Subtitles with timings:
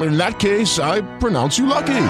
[0.00, 2.08] In that case, I pronounce you lucky.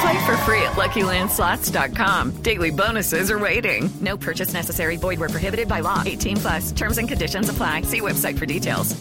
[0.00, 2.42] Play for free at LuckyLandSlots.com.
[2.42, 3.90] Daily bonuses are waiting.
[4.00, 4.96] No purchase necessary.
[4.96, 6.02] Void where prohibited by law.
[6.04, 6.72] 18 plus.
[6.72, 7.82] Terms and conditions apply.
[7.82, 8.96] See website for details.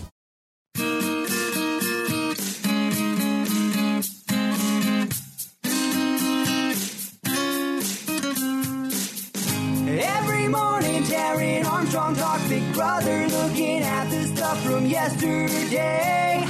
[9.87, 16.45] Every morning, Taran Armstrong talks Big Brother, looking at the stuff from yesterday.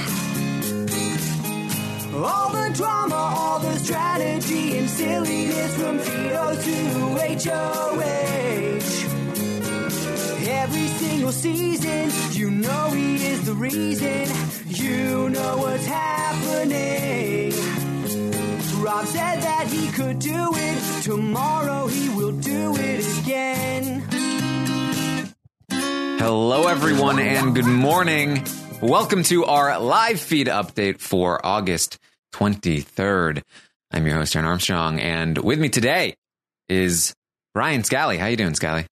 [2.12, 8.00] All the drama, all the strategy and silliness from Tito to HOH.
[10.48, 14.26] Every single season, you know he is the reason.
[14.66, 17.52] You know what's happening.
[18.82, 21.02] Rob said that he could do it.
[21.04, 24.02] Tomorrow he will do it again.
[26.18, 28.44] Hello, everyone, and good morning.
[28.82, 31.98] Welcome to our live feed update for August
[32.34, 33.42] 23rd.
[33.92, 36.14] I'm your host, Taran Armstrong, and with me today
[36.68, 37.12] is
[37.52, 38.16] Brian Scally.
[38.16, 38.86] How you doing, Scally?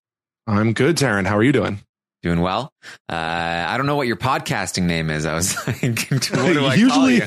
[0.47, 1.27] I'm good, Taran.
[1.27, 1.81] How are you doing?
[2.23, 2.71] Doing well.
[3.09, 5.25] Uh, I don't know what your podcasting name is.
[5.25, 6.21] I was like, what
[6.53, 7.27] do I call usually, you?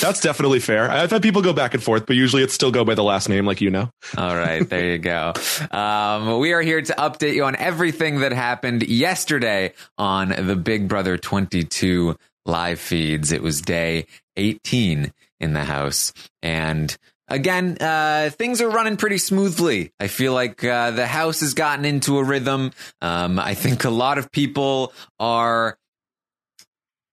[0.00, 0.90] That's definitely fair.
[0.90, 3.28] I've had people go back and forth, but usually it's still go by the last
[3.28, 3.90] name, like you know.
[4.16, 5.32] All right, there you go.
[5.70, 10.88] Um, we are here to update you on everything that happened yesterday on the Big
[10.88, 13.32] Brother 22 live feeds.
[13.32, 16.12] It was day 18 in the house.
[16.42, 16.96] And
[17.28, 19.92] again, uh, things are running pretty smoothly.
[20.00, 22.72] I feel like uh, the house has gotten into a rhythm.
[23.00, 25.77] Um, I think a lot of people are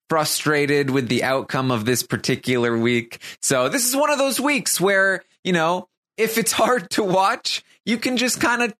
[0.09, 3.19] frustrated with the outcome of this particular week.
[3.41, 7.63] So this is one of those weeks where, you know, if it's hard to watch,
[7.85, 8.73] you can just kind of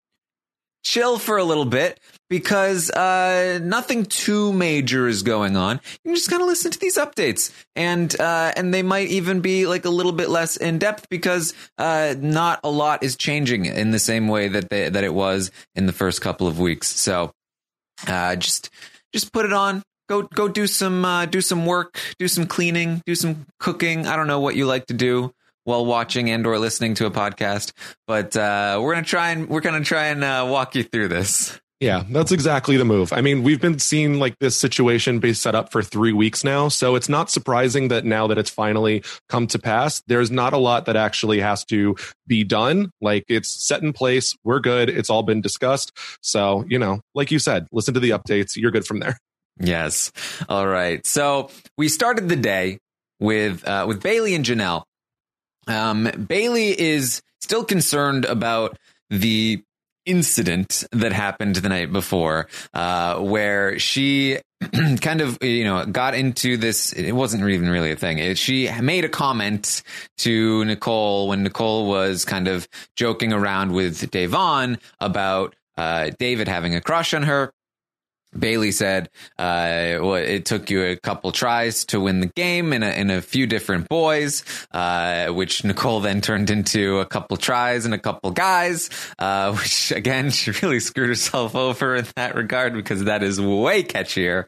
[0.85, 1.99] chill for a little bit
[2.29, 5.81] because uh, nothing too major is going on.
[6.03, 9.41] You can just kind of listen to these updates, and uh, and they might even
[9.41, 13.65] be like a little bit less in depth because uh, not a lot is changing
[13.65, 16.87] in the same way that they, that it was in the first couple of weeks.
[16.87, 17.33] So
[18.07, 18.69] uh, just
[19.11, 19.83] just put it on.
[20.07, 24.07] Go go do some uh, do some work, do some cleaning, do some cooking.
[24.07, 25.33] I don't know what you like to do
[25.63, 27.73] while watching and or listening to a podcast,
[28.07, 31.59] but uh, we're gonna try and we're gonna try and uh, walk you through this.
[31.81, 33.11] Yeah, that's exactly the move.
[33.11, 36.69] I mean, we've been seeing like this situation be set up for three weeks now.
[36.69, 40.57] So it's not surprising that now that it's finally come to pass, there's not a
[40.57, 42.91] lot that actually has to be done.
[43.01, 44.37] Like it's set in place.
[44.45, 44.89] We're good.
[44.89, 45.91] It's all been discussed.
[46.21, 48.55] So, you know, like you said, listen to the updates.
[48.55, 49.17] You're good from there.
[49.59, 50.11] Yes.
[50.49, 51.05] All right.
[51.05, 52.79] So we started the day
[53.19, 54.83] with uh, with Bailey and Janelle.
[55.67, 58.77] Um, Bailey is still concerned about
[59.09, 59.63] the
[60.05, 64.39] incident that happened the night before, uh, where she
[65.01, 66.93] kind of you know got into this.
[66.93, 68.19] It wasn't even really a thing.
[68.19, 69.83] It, she made a comment
[70.17, 76.75] to Nicole when Nicole was kind of joking around with Da'Vonne about uh, David having
[76.75, 77.51] a crush on her.
[78.37, 82.83] Bailey said, uh, well, it took you a couple tries to win the game in
[82.83, 87.85] a, in a few different boys, uh, which Nicole then turned into a couple tries
[87.85, 92.73] and a couple guys, uh, which again, she really screwed herself over in that regard
[92.73, 94.45] because that is way catchier.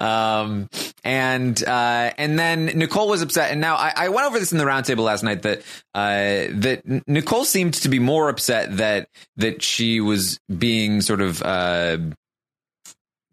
[0.00, 0.68] Um,
[1.04, 3.50] and, uh, and then Nicole was upset.
[3.50, 5.62] And now I, I went over this in the roundtable last night that,
[5.94, 11.42] uh, that Nicole seemed to be more upset that, that she was being sort of,
[11.42, 11.98] uh,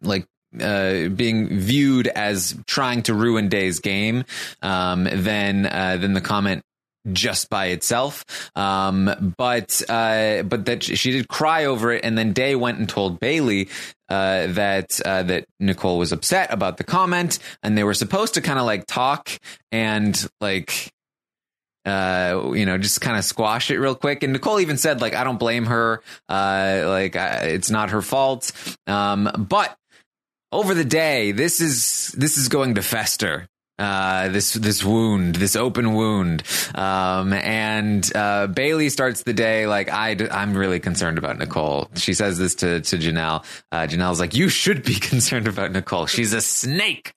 [0.02, 0.26] like
[0.60, 4.24] uh, being viewed as trying to ruin Day's game
[4.62, 6.64] um, than uh, than the comment
[7.12, 8.26] just by itself.
[8.56, 12.90] Um, but uh, but that she did cry over it, and then Day went and
[12.90, 13.70] told Bailey
[14.10, 18.42] uh, that uh, that Nicole was upset about the comment, and they were supposed to
[18.42, 19.30] kind of like talk
[19.72, 20.92] and like
[21.86, 24.24] uh, you know, just kind of squash it real quick.
[24.24, 26.02] And Nicole even said, like, I don't blame her.
[26.28, 28.52] Uh, like, I, it's not her fault.
[28.88, 29.78] Um, but
[30.52, 33.48] over the day, this is this is going to fester.
[33.78, 36.44] Uh, this this wound, this open wound,
[36.76, 41.90] um, and uh, Bailey starts the day like I I'm really concerned about Nicole.
[41.96, 43.44] She says this to to Janelle.
[43.74, 46.06] Uh, Janelle's like, you should be concerned about Nicole.
[46.06, 47.14] She's a snake.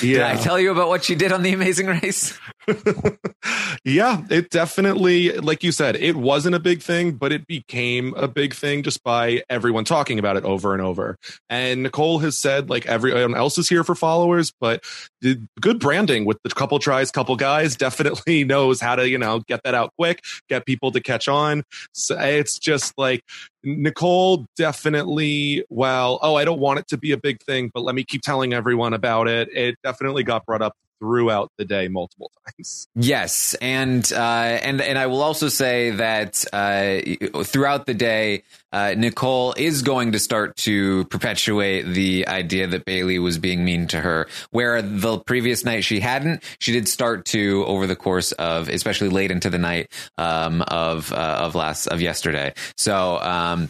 [0.00, 2.38] Did I tell you about what she did on the Amazing Race?
[3.84, 8.28] yeah, it definitely, like you said, it wasn't a big thing, but it became a
[8.28, 11.16] big thing just by everyone talking about it over and over.
[11.48, 14.84] And Nicole has said, like everyone else is here for followers, but
[15.20, 19.40] the good branding with the couple tries, couple guys definitely knows how to, you know,
[19.40, 21.64] get that out quick, get people to catch on.
[21.92, 23.22] So it's just like
[23.64, 27.94] Nicole definitely, well, oh, I don't want it to be a big thing, but let
[27.94, 29.48] me keep telling everyone about it.
[29.52, 32.88] It definitely got brought up throughout the day multiple times.
[32.94, 34.16] Yes, and uh,
[34.62, 38.42] and and I will also say that uh, throughout the day,
[38.72, 43.86] uh, Nicole is going to start to perpetuate the idea that Bailey was being mean
[43.88, 46.42] to her, where the previous night she hadn't.
[46.58, 51.12] She did start to over the course of, especially late into the night um, of
[51.12, 52.54] uh, of last of yesterday.
[52.76, 53.18] So.
[53.18, 53.68] Um,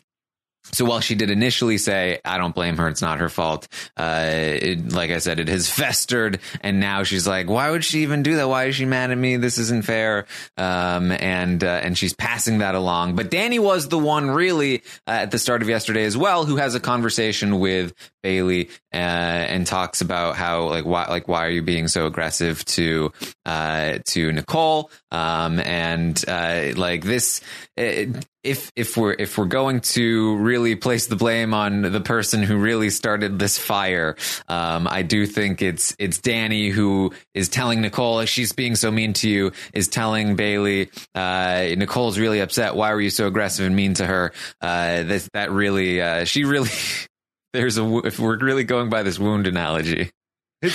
[0.73, 4.25] so while she did initially say, I don't blame her, it's not her fault, uh,
[4.27, 6.41] it, like I said, it has festered.
[6.63, 8.49] And now she's like, why would she even do that?
[8.49, 9.37] Why is she mad at me?
[9.37, 10.27] This isn't fair.
[10.57, 13.17] Um, and, uh, and she's passing that along.
[13.17, 16.57] But Dani was the one really uh, at the start of yesterday as well, who
[16.57, 21.51] has a conversation with Bailey, uh, and talks about how, like, why, like, why are
[21.51, 23.13] you being so aggressive to,
[23.47, 24.91] uh, to Nicole?
[25.11, 27.41] Um, and, uh, like this,
[27.77, 32.43] it, if if we're if we're going to really place the blame on the person
[32.43, 34.17] who really started this fire,
[34.49, 39.13] um, I do think it's it's Dani who is telling Nicole she's being so mean
[39.15, 42.77] to you, is telling Bailey uh, Nicole's really upset.
[42.77, 44.33] Why were you so aggressive and mean to her?
[44.61, 46.71] Uh, this, that really uh, she really
[47.53, 50.11] there's a if we're really going by this wound analogy.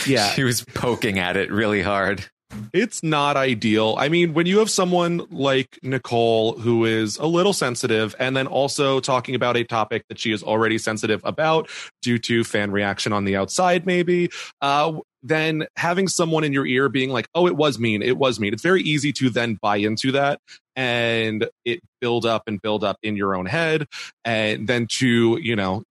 [0.05, 2.29] Yeah, she was poking at it really hard
[2.73, 3.95] it's not ideal.
[3.97, 8.47] I mean, when you have someone like Nicole who is a little sensitive and then
[8.47, 11.69] also talking about a topic that she is already sensitive about
[12.01, 14.29] due to fan reaction on the outside, maybe,
[14.61, 18.39] uh, then having someone in your ear being like, oh, it was mean, it was
[18.39, 18.53] mean.
[18.53, 20.39] It's very easy to then buy into that
[20.75, 23.87] and it build up and build up in your own head.
[24.25, 25.83] And then to, you know,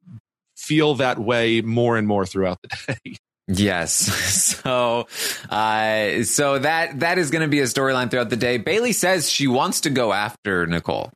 [0.57, 3.17] feel that way more and more throughout the day.
[3.49, 4.53] Yes.
[4.63, 5.09] So,
[5.51, 8.59] uh, so that, that is going to be a storyline throughout the day.
[8.59, 11.11] Bailey says she wants to go after Nicole.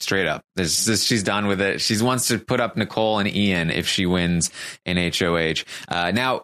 [0.00, 0.42] Straight up.
[0.56, 1.80] This, she's done with it.
[1.80, 4.50] She wants to put up Nicole and Ian if she wins
[4.84, 5.62] in HOH.
[5.88, 6.42] Uh, now,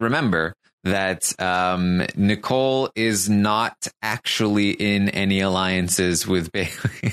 [0.00, 0.54] remember
[0.84, 7.12] that um, Nicole is not actually in any alliances with Bailey.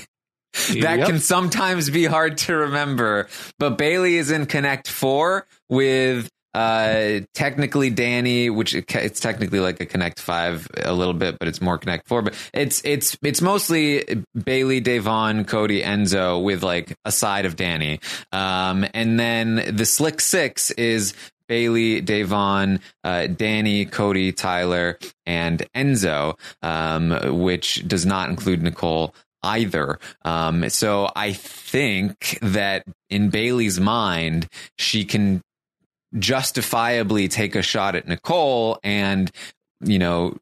[0.81, 1.07] that yep.
[1.07, 3.27] can sometimes be hard to remember.
[3.59, 9.85] But Bailey is in Connect Four with uh, technically Dani, which it's technically like a
[9.85, 12.21] Connect Five a little bit, but it's more Connect Four.
[12.21, 18.01] But it's it's it's mostly Bailey, Da'Vonne, Cody, Enzo with like a side of Dani.
[18.33, 21.13] Um, and then the Slick Six is
[21.49, 29.13] Bailey, Da'Vonne, uh, Dani, Cody, Tyler, and Enzo, um, which does not include Nicole
[29.43, 29.99] either.
[30.23, 34.47] Um, so I think that in Bailey's mind,
[34.79, 35.41] she can
[36.17, 39.31] justifiably take a shot at Nicole and,
[39.81, 40.37] you know,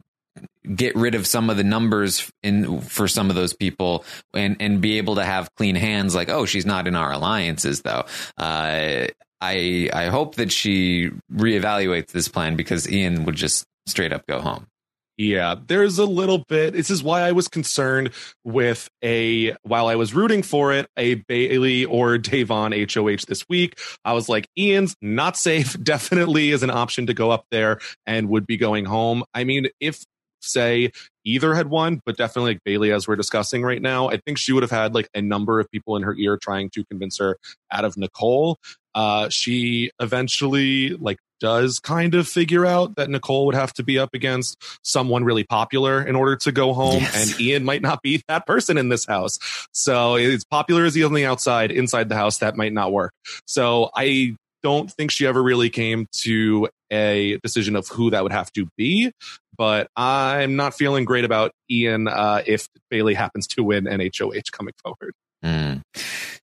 [0.75, 4.79] get rid of some of the numbers in for some of those people and and
[4.79, 6.15] be able to have clean hands.
[6.15, 8.05] Like oh she's not in our alliances though.
[8.37, 9.07] Uh,
[9.43, 14.39] i i hope that she reevaluates this plan because ian would just straight up go
[14.39, 14.67] home
[15.17, 16.73] yeah, there's a little bit.
[16.73, 18.11] This is why I was concerned
[18.43, 23.79] with a, while I was rooting for it, a Bailey or Da'Vonne HOH this week.
[24.03, 25.77] I was like, Ian's not safe.
[25.83, 29.23] Definitely is an option to go up there and would be going home.
[29.33, 30.03] I mean, if
[30.41, 30.91] say
[31.23, 34.51] either had won, but definitely like Bailey, as we're discussing right now, I think she
[34.51, 37.37] would have had like a number of people in her ear trying to convince her
[37.71, 38.57] out of Nicole.
[38.93, 43.99] Uh, she eventually like does kind of figure out that Nicole would have to be
[43.99, 47.01] up against someone really popular in order to go home.
[47.01, 47.31] Yes.
[47.31, 49.39] And Ian might not be that person in this house.
[49.73, 53.13] So it's popular as he on the outside, inside the house, that might not work.
[53.45, 58.31] So I don't think she ever really came to a decision of who that would
[58.31, 59.11] have to be.
[59.57, 64.73] But I'm not feeling great about Ian uh, if Bailey happens to win NHOH coming
[64.81, 65.13] forward.
[65.43, 65.81] Mm.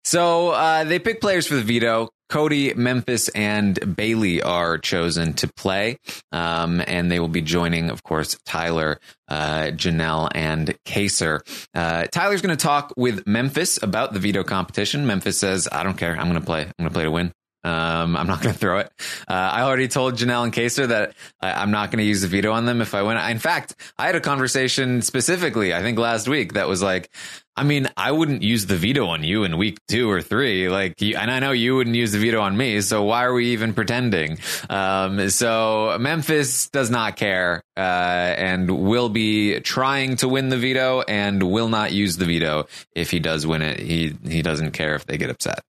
[0.05, 2.11] So uh, they pick players for the veto.
[2.31, 5.99] Cody, Memphis, and Bailey are chosen to play,
[6.33, 11.41] um, and they will be joining, of course, Tyler, uh, Janelle, and Kaysar.
[11.75, 15.07] Uh, Tyler's going to talk with Memphis about the veto competition.
[15.07, 16.17] Memphis says, "I don't care.
[16.17, 16.63] I'm going to play.
[16.63, 17.33] I'm going to play to win."
[17.63, 18.91] Um, I'm not going to throw it.
[19.29, 22.29] Uh, I already told Janelle and Kaysar that I, I'm not going to use the
[22.29, 23.17] veto on them if I win.
[23.17, 27.11] In fact, I had a conversation specifically, I think last week, that was like,
[27.57, 31.01] I mean, I wouldn't use the veto on you in week two or three, like,
[31.03, 32.81] you, and I know you wouldn't use the veto on me.
[32.81, 34.39] So why are we even pretending?
[34.71, 41.03] Um, so Memphis does not care, uh, and will be trying to win the veto
[41.03, 43.81] and will not use the veto if he does win it.
[43.81, 45.61] He he doesn't care if they get upset.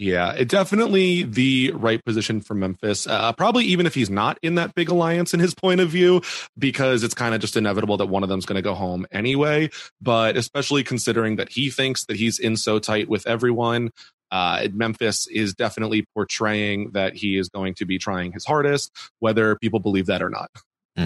[0.00, 3.06] Yeah, it definitely the right position for Memphis.
[3.06, 6.22] Uh, probably even if he's not in that big alliance in his point of view,
[6.58, 9.68] because it's kind of just inevitable that one of them's going to go home anyway.
[10.00, 13.90] But especially considering that he thinks that he's in so tight with everyone,
[14.30, 19.56] uh, Memphis is definitely portraying that he is going to be trying his hardest, whether
[19.56, 20.50] people believe that or not.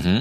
[0.00, 0.20] Hmm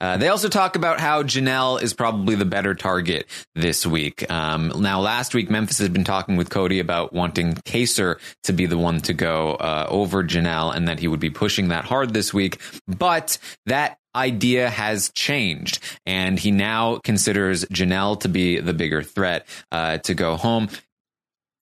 [0.00, 4.28] Uh, they also talk about how Janelle is probably the better target this week.
[4.28, 8.66] Um, now, last week, Memphis had been talking with Cody about wanting Kaysar to be
[8.66, 12.12] the one to go uh, over Janelle and that he would be pushing that hard
[12.14, 12.60] this week.
[12.88, 19.46] But that idea has changed and he now considers Janelle to be the bigger threat
[19.70, 20.68] uh, to go home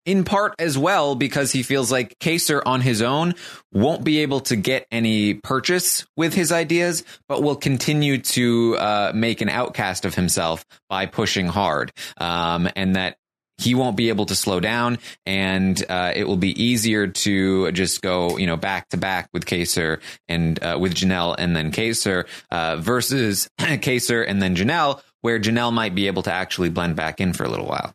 [0.07, 3.35] in part as well because he feels like Kaysar on his own
[3.73, 9.13] won't be able to get any purchase with his ideas, but will continue to uh,
[9.15, 13.17] make an outcast of himself by pushing hard, um, and that
[13.59, 18.01] he won't be able to slow down, and uh, it will be easier to just
[18.01, 22.27] go, you know, back to back with Kaysar and uh, with Janelle and then Kaysar
[22.51, 27.21] uh, versus Kaysar and then Janelle, where Janelle might be able to actually blend back
[27.21, 27.95] in for a little while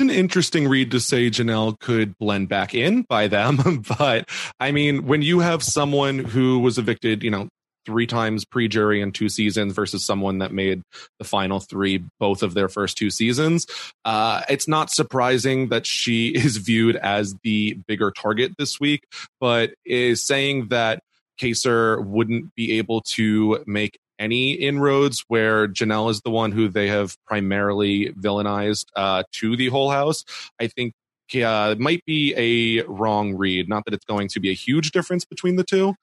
[0.00, 3.82] an interesting read to say Janelle could blend back in by them.
[3.98, 4.28] but
[4.58, 7.48] I mean, when you have someone who was evicted, you know,
[7.86, 10.82] three times pre jury in two seasons versus someone that made
[11.18, 13.66] the final three both of their first two seasons,
[14.04, 19.04] uh, it's not surprising that she is viewed as the bigger target this week,
[19.40, 21.02] but is saying that
[21.40, 26.88] Kaysar wouldn't be able to make any inroads where Janelle is the one who they
[26.88, 30.24] have primarily villainized uh, to the whole house.
[30.60, 30.94] I think
[31.34, 33.68] uh, it might be a wrong read.
[33.68, 35.94] Not that it's going to be a huge difference between the two,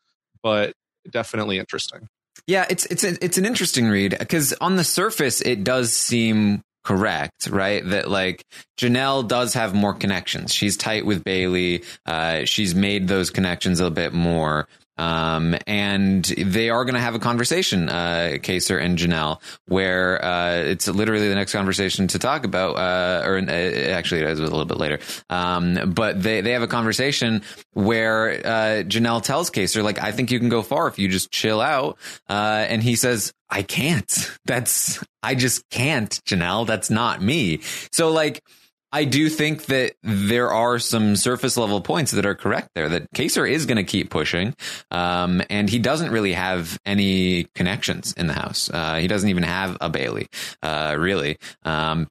[0.41, 0.73] but
[1.09, 2.09] definitely interesting.
[2.47, 6.61] Yeah, it's it's a, it's an interesting read because on the surface it does seem
[6.83, 7.83] correct, right?
[7.85, 8.45] That like
[8.79, 10.53] Janelle does have more connections.
[10.53, 11.83] She's tight with Bailey.
[12.05, 14.67] Uh, she's made those connections a bit more.
[14.97, 20.55] Um, and they are going to have a conversation, uh, Kaysar and Janelle, where, uh,
[20.55, 24.43] it's literally the next conversation to talk about, uh, or uh, actually it is a
[24.43, 24.99] little bit later.
[25.29, 30.31] Um, but they, they have a conversation where, uh, Janelle tells Kaysar, like, I think
[30.31, 31.97] you can go far if you just chill out.
[32.27, 34.31] Uh, and he says, I can't.
[34.45, 36.67] That's, I just can't, Janelle.
[36.67, 37.61] That's not me.
[37.91, 38.43] So like,
[38.91, 42.87] I do think that there are some surface level points that are correct there.
[42.87, 44.55] That Kaysar is going to keep pushing,
[44.91, 48.69] um, and he doesn't really have any connections in the house.
[48.73, 50.27] Uh, he doesn't even have a Bailey,
[50.63, 51.37] uh, really.
[51.63, 52.07] Um,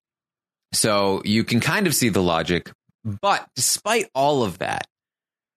[0.72, 2.70] so you can kind of see the logic,
[3.04, 4.86] but despite all of that,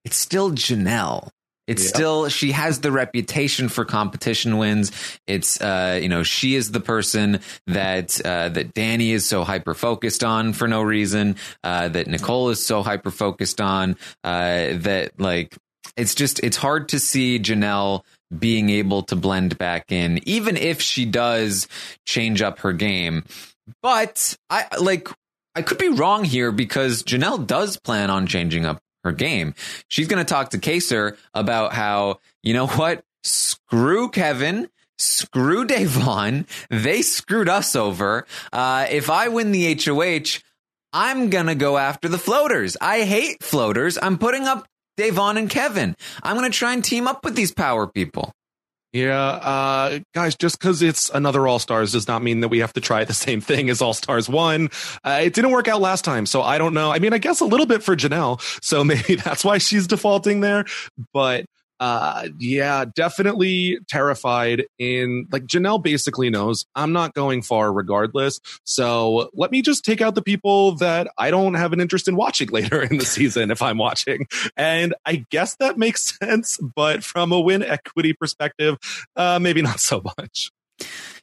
[0.05, 1.29] it's still Janelle.
[1.69, 1.89] It's Yeah.
[1.89, 4.91] still she has the reputation for competition wins.
[5.27, 9.73] It's uh, you know she is the person that uh, that Dani is so hyper
[9.75, 11.35] focused on for no reason.
[11.63, 13.95] Uh, that Nicole is so hyper focused on.
[14.23, 15.55] Uh, that like
[15.95, 18.01] it's just it's hard to see Janelle
[18.37, 21.67] being able to blend back in, even if she does
[22.05, 23.23] change up her game.
[23.83, 25.07] But I like
[25.55, 29.53] I could be wrong here because Janelle does plan on changing up her game.
[29.87, 33.03] She's going to talk to Kaysar about how, you know what?
[33.23, 34.69] Screw Kevin.
[34.97, 36.45] Screw Da'Vonne.
[36.69, 38.25] They screwed us over.
[38.51, 40.41] Uh, if I win the HOH,
[40.91, 42.75] I'm going to go after the floaters.
[42.81, 43.97] I hate floaters.
[44.01, 45.95] I'm putting up Da'Vonne and Kevin.
[46.21, 48.33] I'm going to try and team up with these power people.
[48.91, 52.73] Yeah, uh, guys, just because it's another All Stars does not mean that we have
[52.73, 54.69] to try the same thing as All Stars one.
[55.03, 56.91] Uh, it didn't work out last time, so I don't know.
[56.91, 60.39] I mean, I guess a little bit for Janelle, so maybe that's why she's defaulting
[60.41, 60.65] there.
[61.13, 61.45] But
[61.79, 64.65] uh, yeah, definitely terrified.
[64.77, 68.39] In like Janelle basically knows I'm not going far regardless.
[68.65, 72.15] So let me just take out the people that I don't have an interest in
[72.15, 74.27] watching later in the season if I'm watching.
[74.57, 78.77] And I guess that makes sense, but from a win equity perspective,
[79.15, 80.51] uh, maybe not so much.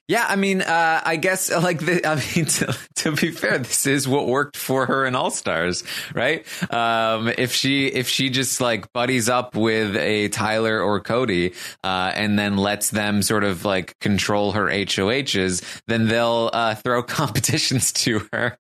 [0.09, 3.87] Yeah, I mean, uh, I guess like the, I mean, to, to be fair, this
[3.87, 5.83] is what worked for her in All Stars,
[6.15, 6.47] right?
[6.73, 12.13] Um, if she if she just like buddies up with a Tyler or Cody, uh,
[12.15, 17.93] and then lets them sort of like control her HOHs, then they'll uh, throw competitions
[17.95, 18.57] to her,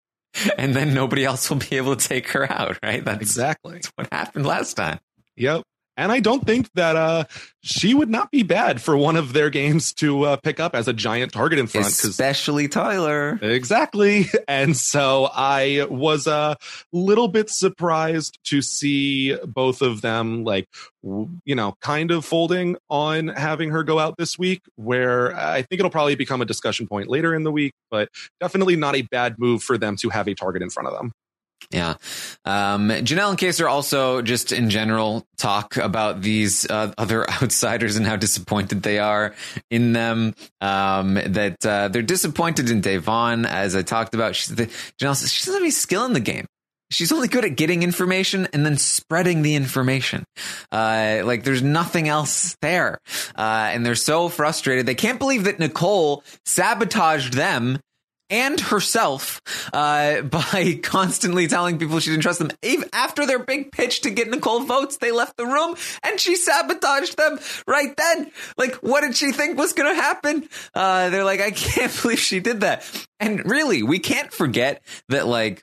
[0.59, 3.05] and then nobody else will be able to take her out, right?
[3.05, 3.75] That's Exactly.
[3.75, 4.99] that's what happened last time.
[5.37, 5.62] Yep.
[5.97, 7.25] And I don't think that uh,
[7.62, 10.88] she would not be bad for one of their games to uh, pick up as
[10.88, 11.87] a giant target in front.
[11.87, 13.38] Especially Tyler.
[13.43, 14.26] Exactly.
[14.49, 16.57] And so I was a
[16.93, 20.69] little bit surprised to see both of them, like,
[21.03, 25.81] you know, kind of folding on having her go out this week, where I think
[25.81, 28.09] it'll probably become a discussion point later in the week, but
[28.41, 31.12] definitely not a bad move for them to have a target in front of them.
[31.71, 31.95] Yeah.
[32.45, 38.07] Um, Janelle and Kaysar also just in general talk about these uh, other outsiders and
[38.07, 39.35] how disappointed they are
[39.71, 40.35] in them.
[40.61, 44.37] Um, that uh, they're disappointed in Da'Vonne, as I talked about.
[44.37, 44.67] She's the,
[45.01, 46.47] Janelle says she doesn't have any skill in the game.
[46.91, 50.25] She's only good at getting information and then spreading the information.
[50.71, 52.99] Uh, like there's nothing else there.
[53.37, 54.87] Uh, and they're so frustrated.
[54.87, 57.81] They can't believe that Nicole sabotaged them
[58.30, 59.40] and herself
[59.73, 62.50] uh, by constantly telling people she didn't trust them.
[62.62, 66.37] Even after their big pitch to get Nicole votes, they left the room and she
[66.37, 68.30] sabotaged them right then.
[68.56, 70.49] Like, what did she think was going to happen?
[70.75, 72.85] Uh, they're like, I can't believe she did that.
[73.21, 75.62] And really, we can't forget that, like,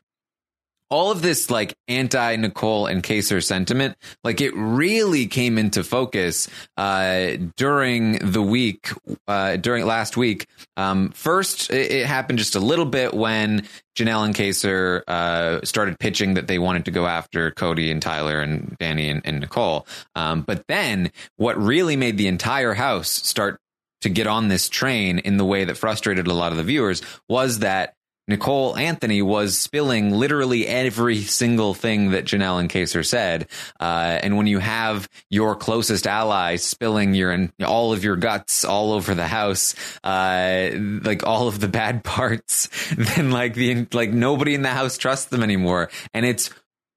[0.94, 6.48] all of this like anti Nicole and Kaysar sentiment, like it really came into focus
[6.78, 8.92] uh, during the week,
[9.28, 10.46] uh, during last week.
[10.78, 15.98] Um, first, it, it happened just a little bit when Janelle and Kaysar uh, started
[15.98, 19.88] pitching that they wanted to go after Cody and Tyler and Dani and, and Nicole.
[20.14, 23.60] Um, but then, what really made the entire house start
[24.02, 27.02] to get on this train in the way that frustrated a lot of the viewers
[27.28, 27.96] was that
[28.28, 33.48] Nicole Anthony was spilling literally every single thing that Janelle and Kaysar said.
[33.80, 38.94] Uh, and when you have your closest ally spilling your all of your guts all
[38.94, 44.54] over the house, uh, like all of the bad parts, then like the like nobody
[44.54, 45.90] in the house trusts them anymore.
[46.14, 46.50] And it's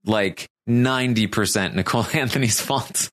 [0.04, 3.10] like ninety percent Nicole Anthony's fault.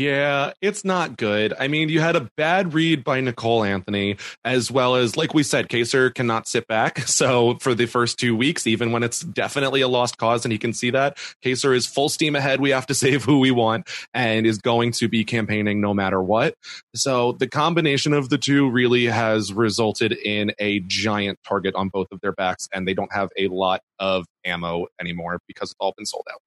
[0.00, 1.52] Yeah, it's not good.
[1.58, 4.16] I mean, you had a bad read by Nicole Anthony,
[4.46, 7.00] as well as, like we said, Kaysar cannot sit back.
[7.20, 10.58] So for the first two weeks, even when it's definitely a lost cause and he
[10.58, 12.62] can see that, Kaysar is full steam ahead.
[12.62, 16.22] We have to save who we want and is going to be campaigning no matter
[16.22, 16.54] what.
[16.94, 22.06] So the combination of the two really has resulted in a giant target on both
[22.10, 25.92] of their backs, and they don't have a lot of ammo anymore because it's all
[25.94, 26.40] been sold out.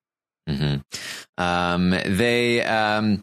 [0.50, 1.42] Mm-hmm.
[1.44, 3.22] Um, they, um,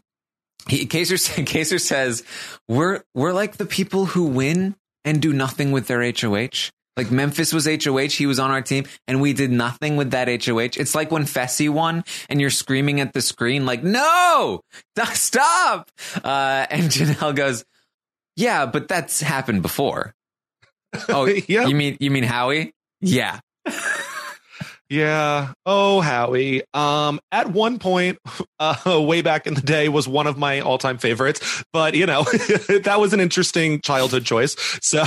[0.71, 2.23] he, Kaysar, Kaysar says,
[2.67, 6.69] we're, we're like the people who win and do nothing with their HOH.
[6.97, 10.27] Like Memphis was HOH, he was on our team, and we did nothing with that
[10.27, 10.77] HOH.
[10.79, 14.61] It's like when Fessy won and you're screaming at the screen, like, no,
[15.13, 15.89] stop.
[16.23, 17.63] Uh, and Janelle goes,
[18.35, 20.13] yeah, but that's happened before.
[21.09, 21.67] Oh, Yeah.
[21.67, 22.73] you mean, you mean Howie?
[22.99, 23.39] Yeah.
[24.91, 25.53] Yeah.
[25.65, 26.63] Oh, Howie.
[26.73, 28.19] Um, at one point,
[28.59, 31.63] uh, way back in the day, was one of my all-time favorites.
[31.71, 32.23] But you know,
[32.83, 34.57] that was an interesting childhood choice.
[34.81, 35.05] So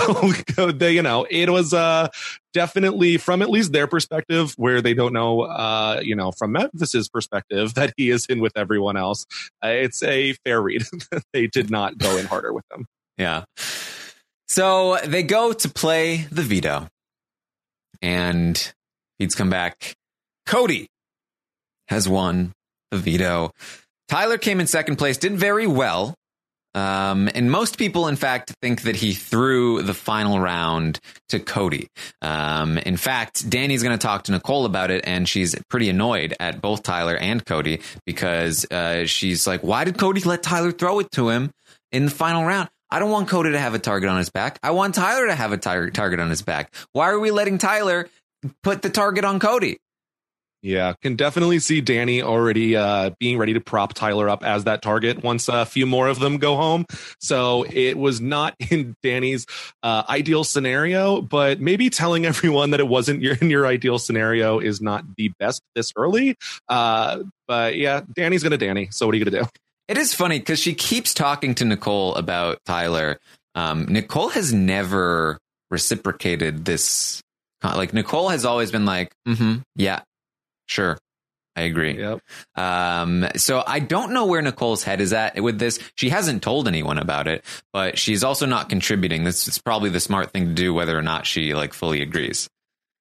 [0.57, 2.09] they, you know, it was uh
[2.55, 7.11] definitely from at least their perspective, where they don't know, uh, you know, from Memphis's
[7.11, 9.27] perspective that he is in with everyone else.
[9.63, 10.83] Uh, it's a fair read.
[11.35, 12.87] they did not go in harder with them.
[13.19, 13.45] Yeah.
[14.49, 16.89] So they go to play the veto,
[18.01, 18.73] and
[19.33, 19.95] Come back.
[20.47, 20.89] Cody
[21.89, 22.53] has won
[22.91, 23.53] the veto.
[24.09, 26.15] Tyler came in second place, did very well.
[26.75, 31.87] Um, and most people, in fact, think that he threw the final round to Cody.
[32.21, 36.35] Um, in fact, Dani's going to talk to Nicole about it, and she's pretty annoyed
[36.41, 40.99] at both Tyler and Cody because uh, she's like, "Why did Cody let Tyler throw
[40.99, 41.53] it to him
[41.93, 42.69] in the final round?
[42.91, 44.59] I don't want Cody to have a target on his back.
[44.63, 46.75] I want Tyler to have a tar- target on his back.
[46.93, 48.09] Why are we letting Tyler
[48.63, 49.79] put the target on Cody?"
[50.65, 54.81] Yeah, can definitely see Dani already uh, being ready to prop Tyler up as that
[54.81, 56.87] target once a few more of them go home.
[57.21, 59.45] So it was not in Dani's
[59.83, 64.59] uh, ideal scenario, but maybe telling everyone that it wasn't your, in your ideal scenario
[64.59, 66.35] is not the best this early.
[66.67, 68.93] Uh, but yeah, Dani's gonna Dani.
[68.93, 69.49] So what are you gonna do?
[69.87, 73.19] It is funny because she keeps talking to Nicole about Tyler.
[73.55, 75.39] Um, Nicole has never
[75.71, 77.21] reciprocated this.
[77.73, 80.01] Like Nicole has always been like, mm-hmm, yeah,
[80.67, 80.99] sure,
[81.57, 81.99] I agree.
[81.99, 82.21] Yep.
[82.57, 85.79] Um, so I don't know where Nicole's head is at with this.
[85.97, 89.25] She hasn't told anyone about it, but she's also not contributing.
[89.25, 92.49] This is probably the smart thing to do, whether or not she like fully agrees.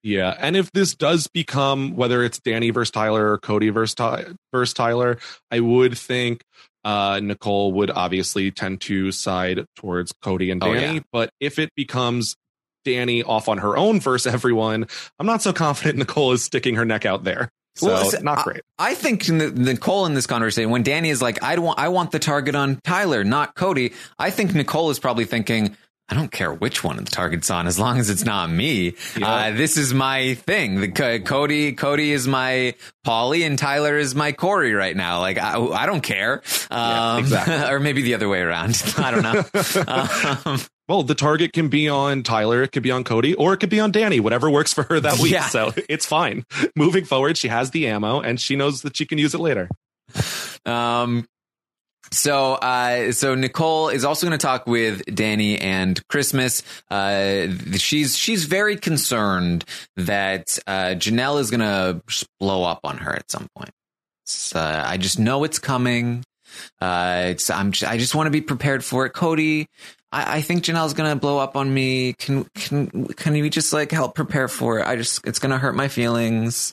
[0.05, 4.25] Yeah, and if this does become whether it's Dani versus Tyler or Cody versus, Ty-
[4.51, 5.17] versus Tyler,
[5.49, 6.43] I would think
[6.83, 10.95] uh, Nicole would obviously tend to side towards Cody and Oh, Dani.
[10.95, 10.99] yeah.
[11.13, 12.35] But if it becomes
[12.83, 14.87] Dani off on her own versus everyone,
[15.19, 17.49] I'm not so confident Nicole is sticking her neck out there.
[17.75, 18.61] So Well, not I- great.
[18.77, 22.19] I think Nicole in this conversation, when Dani is like, I want, I want the
[22.19, 23.93] target on Tyler, not Cody.
[24.19, 25.75] I think Nicole is probably thinking,
[26.09, 28.93] I don't care which one of the target's on, as long as it's not me.
[29.19, 30.81] Uh, this is my thing.
[30.81, 32.75] The Co- Cody, Cody is my
[33.07, 35.21] Paulie, and Tyler is my Corey right now.
[35.21, 36.43] Like I, I don't care.
[36.69, 37.55] Um, exactly.
[37.73, 38.83] or maybe the other way around.
[38.97, 40.51] I don't know.
[40.51, 43.57] um, Well, the target can be on Tyler, it could be on Cody, or it
[43.57, 45.31] could be on Dani, whatever works for her that week.
[45.31, 45.47] Yeah.
[45.47, 46.45] So it's fine.
[46.75, 49.69] Moving forward, she has the ammo and she knows that she can use it later.
[50.65, 51.25] Um,
[52.11, 56.61] so, uh, so Nicole is also going to talk with Dani and Christmas.
[56.91, 59.65] Uh, she's she's very concerned
[59.95, 62.01] that uh, Janelle is going to
[62.39, 63.71] blow up on her at some point.
[64.53, 66.23] Uh, I just know it's coming.
[66.79, 69.11] Uh, it's I'm j- I just want to be prepared for it.
[69.11, 69.67] Cody,
[70.13, 72.13] I, I think Janelle's to blow up on me.
[72.13, 74.87] Can can can you just like help prepare for it?
[74.87, 76.71] I just it's to hurt my feelings.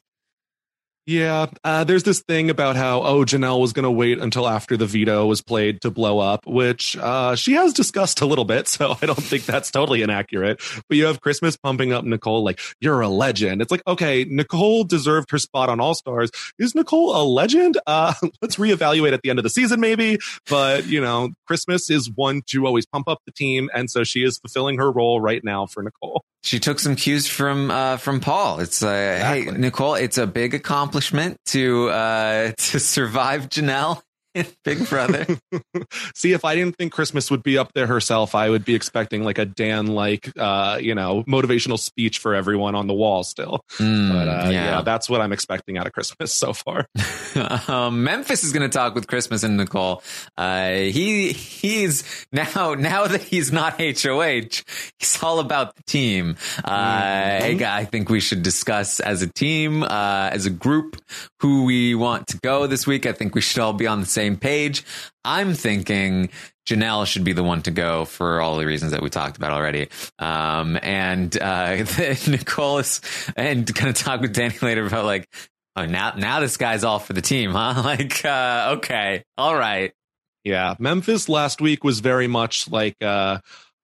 [1.06, 4.76] Yeah, uh, there's this thing about how oh Janelle was going to wait until after
[4.76, 8.60] the veto was played to blow up, which uh, she has discussed a little bit.
[8.80, 10.60] So I don't think that's totally inaccurate.
[10.88, 13.60] But you have Christmas pumping up Nicole like you're a legend.
[13.60, 16.30] It's like okay, Nicole deserved her spot on All Stars.
[16.58, 17.78] Is Nicole a legend?
[17.86, 20.18] Uh, let's reevaluate at the end of the season maybe.
[20.48, 24.22] But you know, Christmas is one to always pump up the team, and so she
[24.22, 26.22] is fulfilling her role right now for Nicole.
[26.42, 28.60] She took some cues from uh, from Paul.
[28.60, 34.02] It's uh, hey Nicole, it's a big accomplishment to uh, to survive Janelle
[34.64, 35.26] Big Brother.
[36.14, 39.24] See, if I didn't think Christmas would be up there herself, I would be expecting
[39.24, 43.64] like a Dan like, uh, you know, motivational speech for everyone on the wall still.
[43.78, 44.50] Mm, But uh, yeah.
[44.50, 44.82] yeah.
[44.82, 46.86] that's what I'm expecting out of Christmas so far.
[47.68, 50.02] um, Memphis is going to talk with Christmas and Nicole.
[50.36, 54.62] Uh, he he's now now that he's not HOH,
[54.98, 56.36] he's all about the team.
[56.64, 60.96] Uh, guy, I think we should discuss as a team, uh, as a group,
[61.40, 63.06] who we want to go this week.
[63.06, 64.84] I think we should all be on the same page.
[65.24, 66.30] I'm thinking
[66.66, 69.52] Janelle should be the one to go for all the reasons that we talked about
[69.52, 69.88] already.
[70.18, 71.76] Um, and uh,
[72.26, 73.00] Nicole is
[73.36, 75.28] and to talk with Dani later about like
[75.76, 77.82] Oh, now now this guy's all for the team, huh?
[77.84, 79.92] Like, uh, okay, all right.
[80.44, 83.38] Yeah, Memphis last week was very much like uh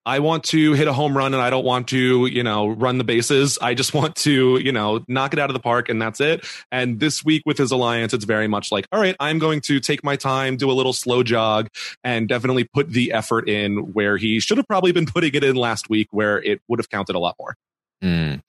[0.07, 2.97] I want to hit a home run and I don't want to, you know, run
[2.97, 3.59] the bases.
[3.61, 6.45] I just want to, you know, knock it out of the park and that's it.
[6.71, 9.81] And this week with his alliance, it's very much like, all right, I'm going to
[9.81, 11.67] take my time, do a little slow jog
[12.05, 15.57] and definitely put the effort in where he should have probably been putting it in
[15.57, 17.57] last week where it would have counted a lot more.
[18.03, 18.41] Mm.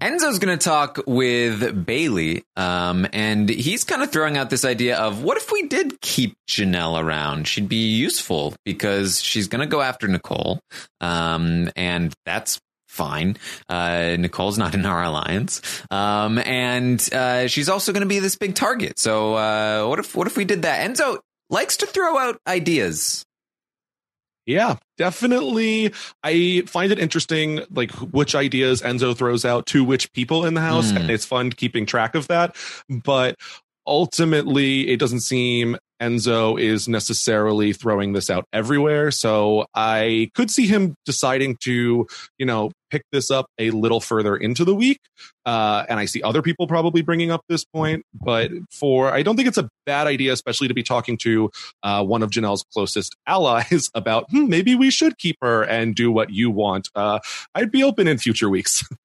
[0.00, 4.96] Enzo's going to talk with Bailey, um, and he's kind of throwing out this idea
[4.96, 7.48] of what if we did keep Janelle around?
[7.48, 10.60] She'd be useful because she's going to go after Nicole,
[11.00, 13.36] um, and that's fine.
[13.68, 18.36] Uh, Nicole's not in our alliance, um, and uh, she's also going to be this
[18.36, 19.00] big target.
[19.00, 20.88] So uh, what if what if we did that?
[20.88, 21.18] Enzo
[21.50, 23.24] likes to throw out ideas.
[24.48, 25.92] Yeah, definitely.
[26.24, 30.62] I find it interesting, like which ideas Enzo throws out to which people in the
[30.62, 30.96] house, Hmm.
[30.96, 32.56] and it's fun keeping track of that.
[32.88, 33.36] But
[33.86, 39.10] ultimately, it doesn't seem Enzo is necessarily throwing this out everywhere.
[39.10, 42.06] So I could see him deciding to,
[42.38, 45.00] you know, pick this up a little further into the week.
[45.44, 49.36] Uh, and I see other people probably bringing up this point, but for, I don't
[49.36, 51.50] think it's a bad idea, especially to be talking to
[51.82, 56.10] uh, one of Janelle's closest allies about hmm, maybe we should keep her and do
[56.10, 56.88] what you want.
[56.94, 57.18] Uh,
[57.54, 58.84] I'd be open in future weeks.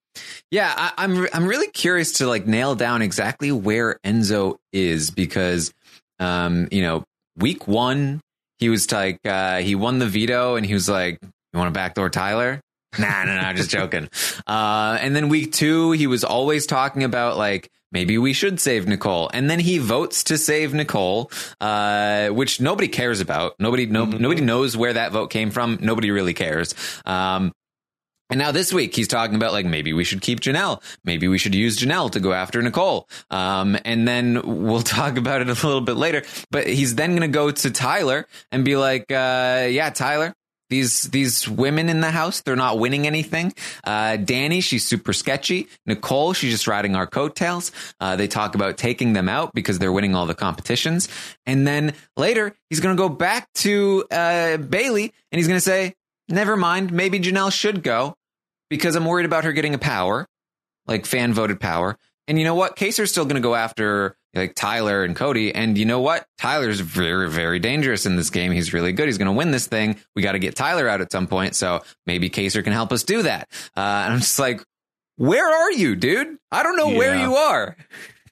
[0.52, 5.74] Yeah, I, I'm I'm really curious to like nail down exactly where Enzo is because,
[6.20, 7.04] um, you know,
[7.38, 8.22] week one
[8.64, 11.78] he was like uh, he won the veto and he was like, "You want to
[11.78, 12.62] backdoor Tyler?"
[12.98, 14.08] Nah, nah, nah, just joking.
[14.48, 18.88] Uh, and then week two he was always talking about like maybe we should save
[18.88, 23.56] Nicole, and then he votes to save Nicole, uh, which nobody cares about.
[23.60, 25.80] Nobody no, nobody knows where that vote came from.
[25.82, 26.74] Nobody really cares.
[27.06, 27.52] Um,
[28.34, 30.82] and now this week he's talking about like maybe we should keep Janelle.
[31.04, 33.08] Maybe we should use Janelle to go after Nicole.
[33.30, 36.24] Um, and then we'll talk about it a little bit later.
[36.50, 40.34] But he's then going to go to Tyler and be like, uh, yeah, Tyler.
[40.72, 43.54] These these women in the house, they're not winning anything.
[43.84, 45.68] Uh, Dani, she's super sketchy.
[45.86, 47.72] Nicole, she's just riding our coattails.
[48.00, 51.08] Uh, they talk about taking them out because they're winning all the competitions.
[51.46, 55.62] And then later, he's going to go back to uh, Bailey and he's going to
[55.62, 55.94] say,
[56.30, 56.92] never mind.
[56.92, 58.18] Maybe Janelle should go
[58.74, 60.28] because I'm worried about her getting a power,
[60.88, 61.96] like fan voted power.
[62.28, 62.76] And you know what?
[62.76, 65.54] Kaysar's still going to go after like Tyler and Cody.
[65.54, 66.26] And you know what?
[66.40, 68.52] Tyler's very, very dangerous in this game.
[68.52, 69.08] He's really good.
[69.08, 70.00] He's going to win this thing.
[70.16, 71.56] We got to get Tyler out at some point.
[71.56, 73.48] So maybe Kaysar can help us do that.
[73.78, 74.64] Uh, and I'm just like,
[75.18, 76.38] where are you, dude?
[76.52, 77.78] I don't know where you are.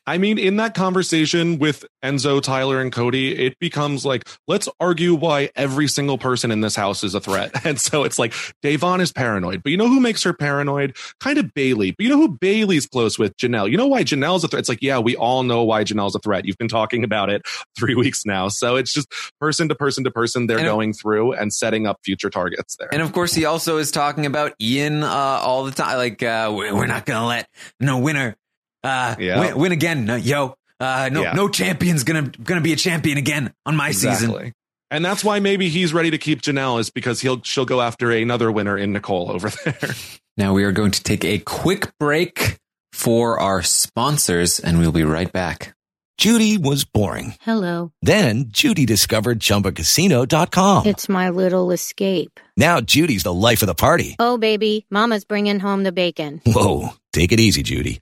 [0.08, 5.14] I mean, in that conversation with Enzo, Tyler, and Cody, it becomes like, let's argue
[5.14, 7.52] why every single person in this house is a threat.
[7.66, 8.34] And so it's like,
[8.64, 9.62] Da'Vonne is paranoid.
[9.64, 10.98] But you know who makes her paranoid?
[11.20, 11.92] Kind of Bailey.
[11.92, 13.38] But you know who Bailey's close with?
[13.38, 13.70] Janelle.
[13.70, 14.60] You know why Janelle's a threat?
[14.62, 16.46] It's like, yeah, we all know why Janelle's a threat.
[16.46, 17.44] You've been talking about it
[17.78, 18.48] three weeks now.
[18.48, 19.08] So it's just
[19.40, 22.90] person to person to person they're And- going through and setting up future targets there.
[22.92, 25.98] And of course, he also is talking about Ian uh, all the time.
[25.98, 27.48] Like, uh, we- we're not gonna let
[27.80, 28.36] no winner
[28.84, 29.40] uh, Yeah.
[29.40, 30.56] win, win again, no, yo.
[30.80, 31.34] Uh, no, Yeah.
[31.34, 34.54] no champion's gonna gonna be a champion again on my season.
[34.90, 38.12] And that's why maybe he's ready to keep Janelle is because he'll she'll go after
[38.12, 39.78] another winner in Nicole over there.
[40.38, 42.58] Now we are going to take a quick break
[42.94, 45.76] for our sponsors, and we'll be right back.
[46.18, 47.36] Judy was boring.
[47.42, 47.92] Hello.
[48.02, 50.86] Then Judy discovered ChumbaCasino.com.
[50.86, 52.40] It's my little escape.
[52.56, 54.16] Now Judy's the life of the party.
[54.20, 56.42] Oh, baby, Mama's bringing home the bacon.
[56.46, 58.02] Whoa, take it easy, Judy.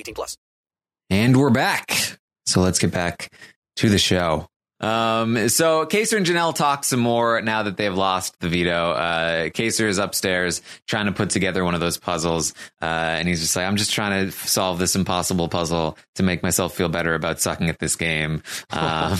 [0.01, 0.37] 18 plus.
[1.09, 2.17] And we're back.
[2.45, 3.31] So let's get back
[3.77, 4.47] to the show.
[4.79, 8.91] Um, so Kaysar and Janelle talk some more now that they've lost the veto.
[8.91, 12.55] Uh, Kaysar is upstairs trying to put together one of those puzzles.
[12.81, 16.41] Uh, and he's just like, I'm just trying to solve this impossible puzzle to make
[16.41, 18.41] myself feel better about sucking at this game.
[18.71, 19.17] Um,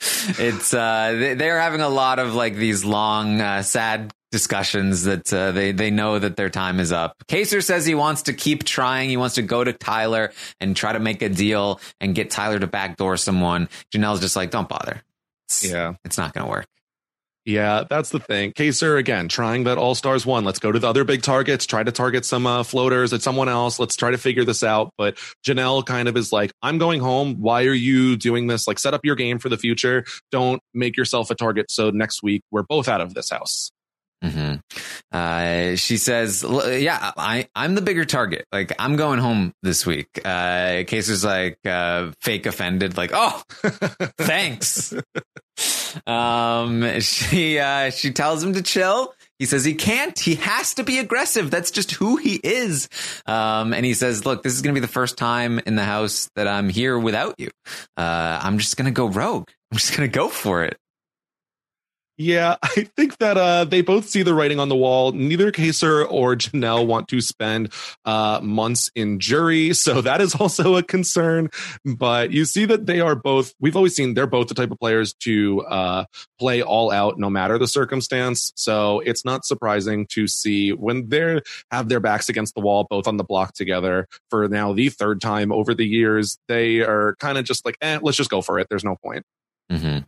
[0.38, 5.32] it's, uh, they, they're having a lot of like these long, uh, sad discussions that
[5.32, 7.14] uh, they they know that their time is up.
[7.28, 9.08] Kaysar says he wants to keep trying.
[9.10, 12.58] He wants to go to Tyler and try to make a deal and get Tyler
[12.58, 13.68] to backdoor someone.
[13.94, 15.02] Janelle's just like, don't bother.
[15.48, 15.94] It's, Yeah.
[16.04, 16.66] it's not going to work.
[17.46, 18.52] Yeah, that's the thing.
[18.52, 20.44] Kaysar again trying that All Stars one.
[20.44, 21.64] Let's go to the other big targets.
[21.64, 23.78] Try to target some uh, floaters at someone else.
[23.80, 24.92] Let's try to figure this out.
[24.98, 27.36] But Janelle kind of is like, I'm going home.
[27.40, 28.68] Why are you doing this?
[28.68, 30.04] Like, set up your game for the future.
[30.30, 31.70] Don't make yourself a target.
[31.70, 33.72] So next week we're both out of this house.
[34.22, 34.54] Hmm
[35.12, 38.44] Uh, she says, "Yeah, I I'm the bigger target.
[38.52, 43.42] Like I'm going home this week." Uh, Kaysar's like uh, fake offended, like, "Oh,
[44.18, 44.94] thanks."
[46.06, 49.14] um, she uh, she tells him to chill.
[49.38, 50.18] He says he can't.
[50.18, 51.50] He has to be aggressive.
[51.50, 52.88] That's just who he is.
[53.26, 55.84] Um, and he says, "Look, this is going to be the first time in the
[55.84, 57.48] house that I'm here without you.
[57.96, 59.48] Uh, I'm just going to go rogue.
[59.72, 60.76] I'm just going to go for it."
[62.20, 65.12] Yeah, I think that uh, they both see the writing on the wall.
[65.12, 67.72] Neither Kaysar or Janelle want to spend
[68.04, 71.48] uh, months in jury, so that is also a concern.
[71.86, 73.54] But you see that they are both.
[73.58, 76.04] We've always seen they're both the type of players to uh,
[76.38, 78.52] play all out, no matter the circumstance.
[78.54, 83.08] So it's not surprising to see when they have their backs against the wall, both
[83.08, 86.38] on the block together for now the third time over the years.
[86.48, 88.66] They are kind of just like, eh, let's just go for it.
[88.68, 89.24] There's no point.
[89.70, 89.98] Hmm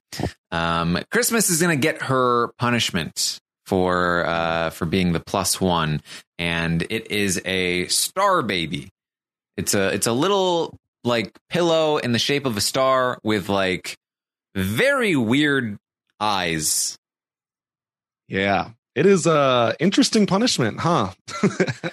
[0.51, 6.03] Um, Christmas is going to get her punishment for uh, for being the plus one,
[6.39, 8.89] and it is a star baby.
[9.57, 13.97] It's a it's a little like pillow in the shape of a star with like
[14.55, 15.79] very weird
[16.21, 16.97] eyes.
[18.29, 21.13] Yeah, it is a interesting punishment, huh?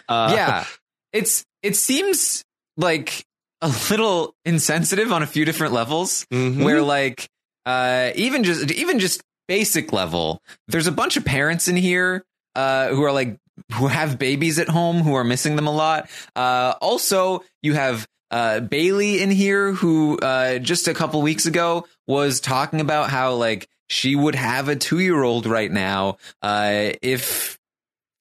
[0.09, 0.65] uh, yeah,
[1.13, 2.43] it's it seems
[2.77, 3.23] like
[3.61, 6.25] a little insensitive on a few different levels.
[6.31, 6.63] mhm.
[6.63, 7.27] where like
[7.69, 12.23] uh even just even just basic level there's a bunch of parents in here
[12.55, 13.37] uh who are like
[13.77, 18.07] who have babies at home who are missing them a lot uh also you have
[18.31, 23.33] uh Bailey in here who uh just a couple weeks ago was talking about how
[23.33, 27.57] like she would have a 2-year-old right now uh if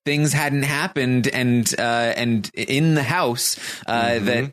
[0.07, 3.57] things hadn't happened and uh and in the house
[3.87, 4.25] uh Mhm.
[4.25, 4.53] that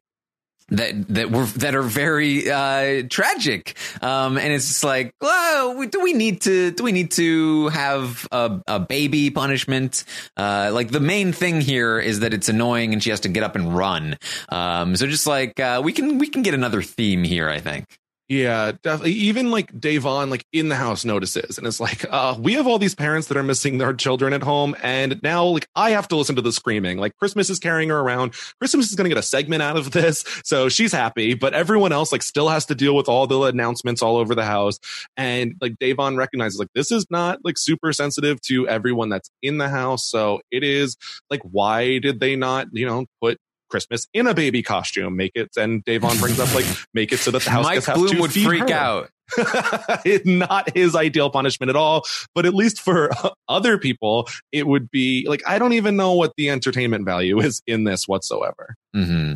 [0.69, 3.77] that that were that are very uh tragic.
[4.01, 8.27] Um and it's just like well do we need to do we need to have
[8.31, 10.03] a, a baby punishment?
[10.35, 13.43] Uh like the main thing here is that it's annoying and she has to get
[13.43, 14.17] up and run.
[14.49, 17.85] Um so just like uh we can we can get another theme here i think
[18.27, 19.11] Yeah, definitely.
[19.11, 22.79] Even like Da'Vonne, like in the house, notices and it's like, uh, we have all
[22.79, 26.15] these parents that are missing their children at home, and now like I have to
[26.15, 26.97] listen to the screaming.
[26.97, 28.33] Like Christmas is carrying her around.
[28.59, 31.35] Christmas is going to get a segment out of this, so she's happy.
[31.35, 34.45] But everyone else like still has to deal with all the announcements all over the
[34.45, 34.79] house,
[35.15, 39.59] and like Da'Vonne recognizes like this is not like super sensitive to everyone that's in
[39.59, 40.03] the house.
[40.03, 40.97] So it is
[41.29, 43.37] like, why did they not, you know, put
[43.75, 45.17] Christmas in a baby costume.
[45.17, 48.07] Make it, and Da'Vonne brings up like make it so that the house Mike Bloom
[48.15, 48.73] to would freak her.
[48.73, 49.09] out.
[50.25, 53.09] Not his ideal punishment at all, but at least for
[53.49, 57.61] other people, it would be like I don't even know what the entertainment value is
[57.67, 58.75] in this whatsoever.
[58.93, 59.33] hmm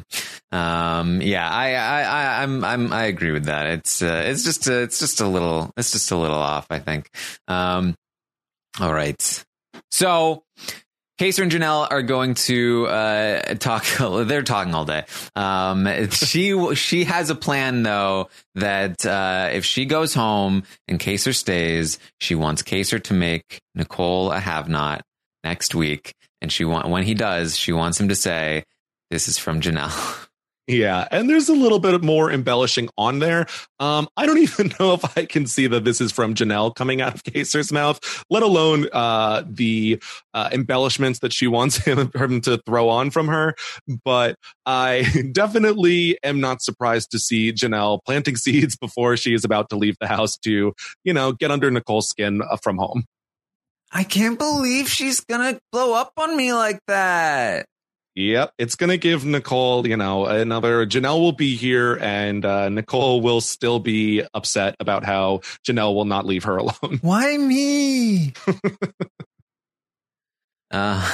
[0.53, 3.67] Um, yeah, I, I, I, I'm, I'm, I agree with that.
[3.67, 6.67] It's, uh, it's just, a, it's just a little, it's just a little off.
[6.69, 7.09] I think.
[7.49, 7.95] Um,
[8.79, 9.43] all right.
[9.91, 10.43] So,
[11.19, 13.85] Kaysar and Janelle are going to uh, talk.
[13.99, 15.03] They're talking all day.
[15.35, 21.35] Um, she she has a plan though that uh, if she goes home and Kaysar
[21.35, 25.01] stays, she wants Kaysar to make Nicole a have not
[25.43, 28.63] next week, and she want when he does, she wants him to say,
[29.11, 30.27] "This is from Janelle."
[30.69, 33.47] Yeah, and there's a little bit more embellishing on there.
[33.79, 37.01] Um, I don't even know if I can see that this is from Janelle coming
[37.01, 39.99] out of Kaysar's mouth, let alone uh, the
[40.35, 43.55] uh, embellishments that she wants him, him to throw on from her.
[44.05, 49.69] But I definitely am not surprised to see Janelle planting seeds before she is about
[49.71, 53.05] to leave the house to, you know, get under Nicole's skin uh, from home.
[53.91, 57.65] I can't believe she's gonna blow up on me like that.
[58.19, 60.85] Yep, it's going to give Nicole, you know, another.
[60.85, 66.03] Janelle will be here, and uh, Nicole will still be upset about how Janelle will
[66.03, 66.97] not leave her alone.
[67.01, 68.33] Why me?
[70.71, 71.11] uh,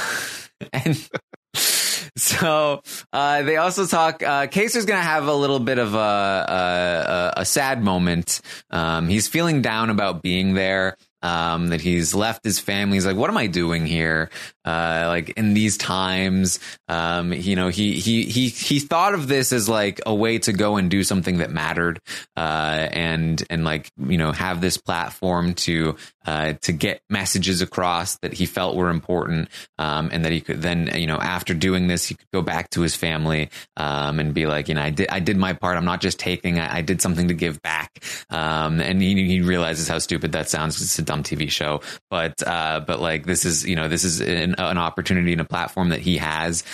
[0.72, 1.08] and
[2.16, 2.80] so
[3.12, 4.24] uh, they also talk.
[4.24, 8.40] Uh, Kaysar's going to have a little bit of a a, a, a sad moment.
[8.70, 10.96] Um, he's feeling down about being there.
[11.22, 12.98] Um, that he's left his family.
[12.98, 14.30] He's like, what am I doing here?
[14.64, 19.52] Uh, like in these times, um, you know, he, he, he, he thought of this
[19.52, 22.00] as like a way to go and do something that mattered,
[22.36, 25.96] uh, and, and like, you know, have this platform to,
[26.26, 29.48] uh, to get messages across that he felt were important.
[29.78, 32.70] Um, and that he could then, you know, after doing this, he could go back
[32.70, 35.76] to his family, um, and be like, you know, I did, I did my part.
[35.76, 38.02] I'm not just taking, I, I did something to give back.
[38.30, 40.80] Um, and he, he realizes how stupid that sounds.
[40.80, 44.20] It's a dumb TV show, but, uh, but like, this is, you know, this is
[44.20, 46.64] an, an opportunity and a platform that he has.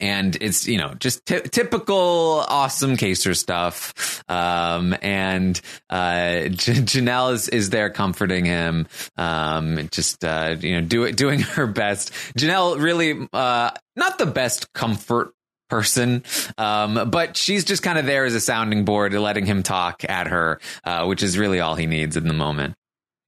[0.00, 4.22] And it's you know just ty- typical awesome Kaysar stuff.
[4.28, 8.86] Um, and uh, J- Janelle is is there comforting him.
[9.16, 12.12] Um, just uh, you know do it doing her best.
[12.38, 15.32] Janelle really uh, not the best comfort
[15.68, 16.22] person
[16.58, 20.28] um but she's just kind of there as a sounding board letting him talk at
[20.28, 22.76] her uh which is really all he needs in the moment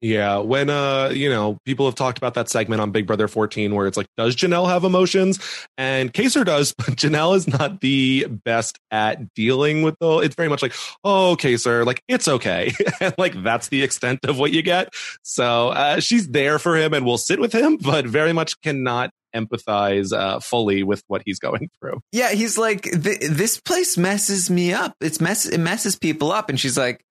[0.01, 3.75] Yeah, when uh, you know, people have talked about that segment on Big Brother 14
[3.75, 5.41] where it's like, does Janelle have emotions?
[5.77, 10.49] And Kaysar does, but Janelle is not the best at dealing with the it's very
[10.49, 12.73] much like, oh, Kaysar, like it's okay.
[13.01, 14.93] and like that's the extent of what you get.
[15.23, 19.11] So uh she's there for him and will sit with him, but very much cannot
[19.37, 22.01] empathize uh fully with what he's going through.
[22.13, 24.95] Yeah, he's like, this place messes me up.
[25.01, 26.49] It's mess, it messes people up.
[26.49, 27.05] And she's like,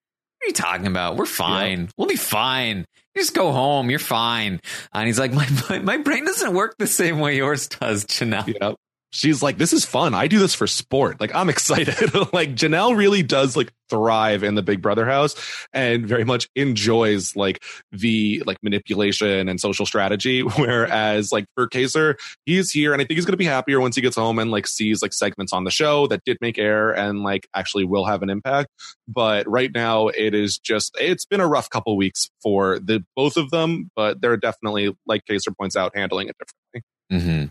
[0.48, 1.18] are you talking about?
[1.18, 1.90] We're fine.
[1.98, 2.86] We'll be fine.
[3.16, 3.90] You just go home.
[3.90, 4.62] You're fine.
[4.94, 8.06] And he's like, my, my, my brain doesn't work the same way yours does.
[8.22, 8.76] Yep.
[9.18, 10.14] She's like, this is fun.
[10.14, 11.20] I do this for sport.
[11.20, 12.14] Like, I'm excited.
[12.34, 15.34] like, Janelle really does like thrive in the Big Brother house
[15.74, 20.42] and very much enjoys like the like manipulation and social strategy.
[20.58, 22.14] Whereas, like, for Kaysar,
[22.46, 24.52] he's here and I think he's going to be happier once he gets home and
[24.52, 28.06] like sees like segments on the show that did make air and like actually will
[28.06, 28.70] have an impact.
[29.08, 33.36] But right now, it is just, it's been a rough couple weeks for the both
[33.36, 36.84] of them, but they're definitely, like Kaysar points out, handling it differently.
[37.10, 37.48] hmm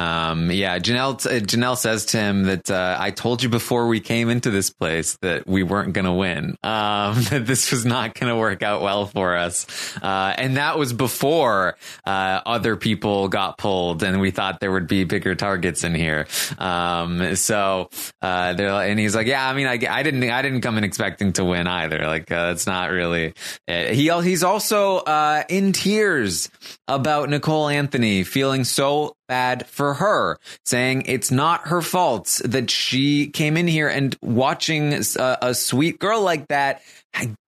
[0.00, 4.30] Um, yeah, Janelle, Janelle says to him that, uh, I told you before we came
[4.30, 6.56] into this place that we weren't going to win.
[6.62, 9.66] Um, that this was not going to work out well for us.
[10.00, 14.86] Uh, and that was before, uh, other people got pulled and we thought there would
[14.86, 16.26] be bigger targets in here.
[16.58, 17.90] Um, so,
[18.22, 20.84] uh, they're and he's like, yeah, I mean, I, I didn't, I didn't come in
[20.84, 22.06] expecting to win either.
[22.06, 23.34] Like, uh, it's not really,
[23.68, 26.48] uh, he, he's also, uh, in tears
[26.88, 33.28] about Nicole Anthony feeling so bad for her, saying it's not her fault that she
[33.28, 36.82] came in here and watching a, a sweet girl like that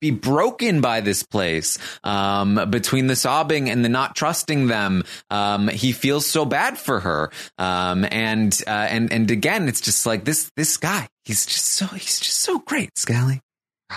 [0.00, 1.78] be broken by this place.
[2.04, 7.00] Um, between the sobbing and the not trusting them, um, he feels so bad for
[7.00, 7.30] her.
[7.58, 11.08] Um, and uh, and and again, it's just like this this guy.
[11.24, 13.40] He's just so he's just so great, Scally.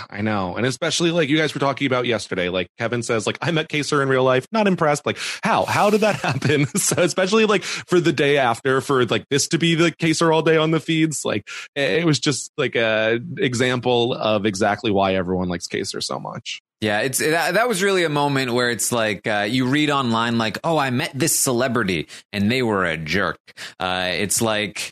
[0.10, 0.56] I know.
[0.56, 3.70] And especially like you guys were talking about yesterday, like Kevin says, like, I met
[3.70, 5.06] Kaysar in real life, not impressed.
[5.06, 5.66] Like, how?
[5.66, 6.66] How did that happen?
[6.78, 10.42] so especially like for the day after, for like this to be the Kaysar all
[10.42, 15.50] day on the feeds, like it was just like a example of exactly why everyone
[15.50, 16.62] likes Kaysar so much.
[16.82, 20.38] Yeah, it's that, that was really a moment where it's like uh, you read online
[20.38, 23.40] like, "Oh, I met this celebrity and they were a jerk."
[23.80, 24.92] Uh, it's like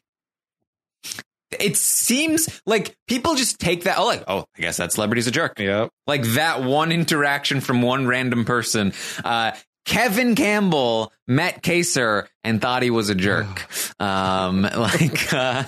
[1.60, 3.98] it seems like people just take that.
[3.98, 5.60] Oh, like, oh, I guess that celebrity's a jerk.
[5.60, 8.94] Yeah, like that one interaction from one random person.
[9.24, 9.52] Uh,
[9.86, 13.68] Kevin Campbell met Kaysar and thought he was a jerk.
[14.02, 15.34] um, like.
[15.34, 15.64] Uh,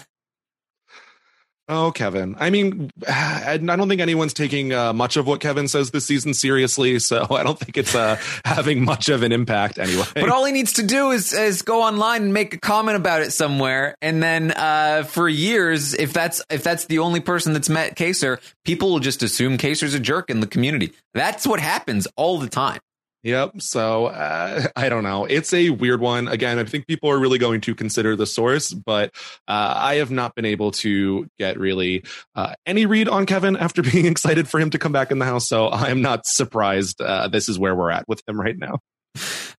[1.67, 2.35] Oh, Kevin.
[2.39, 6.33] I mean, I don't think anyone's taking uh, much of what Kevin says this season
[6.33, 10.05] seriously, so I don't think it's uh, having much of an impact anyway.
[10.13, 13.21] But all he needs to do is is go online and make a comment about
[13.21, 17.69] it somewhere, and then uh, for years, if that's if that's the only person that's
[17.69, 20.93] met Kaysar, people will just assume Kaysar's a jerk in the community.
[21.13, 22.79] That's what happens all the time.
[23.25, 23.59] Yep.
[23.59, 25.25] So uh, I don't know.
[25.25, 26.27] It's a weird one.
[26.27, 29.13] Again, I think people are really going to consider the source, but
[29.47, 32.05] uh, I have not been able to get really
[32.35, 35.25] uh, any read on Kevin after being excited for him to come back in the
[35.25, 35.49] house.
[35.49, 37.01] So I am not surprised.
[37.01, 38.79] Uh, this is where we're at with him right now.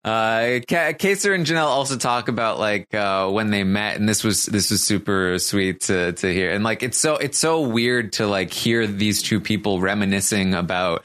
[0.05, 4.47] Uh, Kaysar and Janelle also talk about like uh, when they met, and this was
[4.47, 6.53] this was super sweet to to hear.
[6.53, 11.05] And like it's so it's so weird to like hear these two people reminiscing about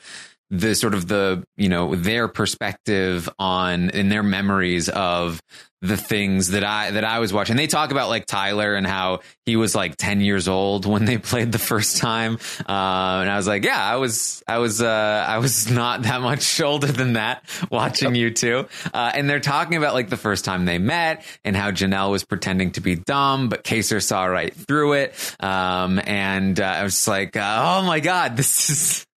[0.51, 5.41] the sort of the you know their perspective on and their memories of
[5.81, 7.55] the things that I that I was watching.
[7.55, 11.17] They talk about like Tyler and how he was like ten years old when they
[11.31, 15.25] played the first time, uh, and I was like, yeah, I was I was uh,
[15.27, 18.67] I was not that much older than that watching you two.
[18.93, 22.25] Uh, and they're talking about like the first time they met and how Janelle was
[22.25, 25.35] pretending to be dumb, but Kaysar saw right through it.
[25.39, 29.07] Um, and uh, I was just like, oh my god, this is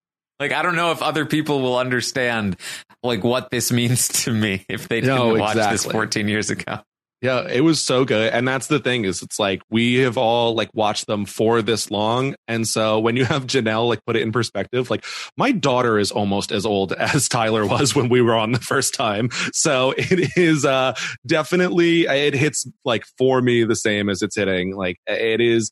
[0.41, 2.57] like I don't know if other people will understand
[3.03, 6.81] like what this means to me if they didn't No, watch this 14 years ago.
[7.23, 8.35] Yeah, it was so good.
[8.35, 11.91] And that's the thing is it's like we have all like watched them for this
[11.91, 12.35] long.
[12.47, 16.11] And so when you have Janelle like put it in perspective, like my daughter is
[16.11, 19.31] almost as old as Tyler was when we were on the first time.
[19.55, 20.95] So it is uh
[21.27, 24.77] definitely it hits like for me the same as it's hitting.
[24.77, 25.71] Like it is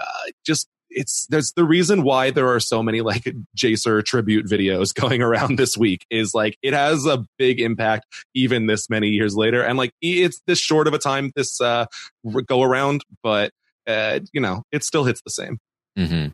[0.00, 4.94] uh, just it's there's the reason why there are so many like Jaysar tribute videos
[5.00, 9.36] going around this week is like it has a big impact even this many years
[9.36, 9.62] later.
[9.62, 11.86] And like it's this short of a time this uh
[12.46, 13.52] go around but
[13.86, 15.58] uh you know it still hits the same
[15.98, 16.26] hmm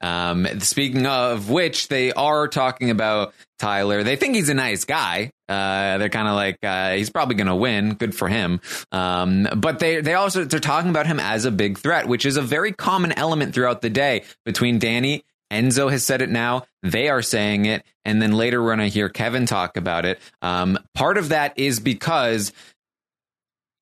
[0.00, 4.02] Um, speaking of which, they are talking about Tyler.
[4.02, 5.30] They think he's a nice guy.
[5.48, 7.94] Uh, they're kind of like uh, he's probably going to win.
[7.94, 8.60] Good for him.
[8.90, 12.36] Um, but they they also they're talking about him as a big threat, which is
[12.36, 15.22] a very common element throughout the day between Dani.
[15.52, 16.64] Enzo has said it now.
[16.82, 20.18] They are saying it, and then later we're going to hear Kevin talk about it.
[20.40, 22.52] Um, part of that is because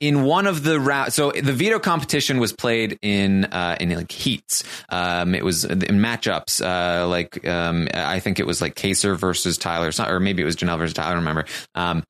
[0.01, 4.11] in one of the rounds, so the veto competition was played in uh, in like
[4.11, 4.65] heats.
[4.89, 6.65] Um, it was in matchups.
[6.65, 10.57] Uh, like um, I think it was like Kaysar versus Tyler, or maybe it was
[10.57, 11.11] Janelle versus Tyler.
[11.11, 11.45] I don't remember.
[11.75, 12.03] Um,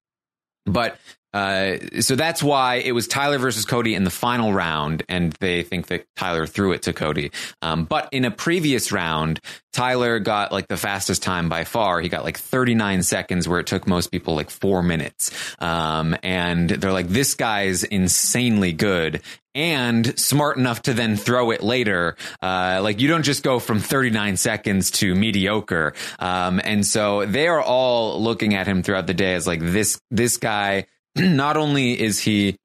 [0.67, 0.97] but
[1.33, 5.63] uh, so that's why it was Tyler versus Cody in the final round, and they
[5.63, 7.31] think that Tyler threw it to Cody.
[7.63, 9.41] Um, but in a previous round,
[9.73, 12.01] Tyler got like the fastest time by far.
[12.01, 15.31] He got like 39 seconds, where it took most people like four minutes.
[15.61, 19.23] Um, and they're like, this guy's insanely good
[19.55, 22.17] and smart enough to then throw it later.
[22.43, 25.95] Uh, like you don't just go from 39 seconds to mediocre.
[26.19, 30.01] Um, and so they are all looking at him throughout the day as like this,
[30.11, 30.87] this guy,
[31.17, 32.57] not only is he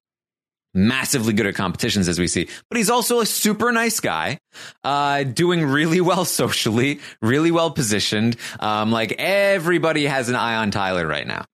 [0.75, 4.37] massively good at competitions as we see, but he's also a super nice guy,
[4.83, 8.35] uh, doing really well socially, really well positioned.
[8.59, 11.45] Um, like everybody has an eye on Tyler right now.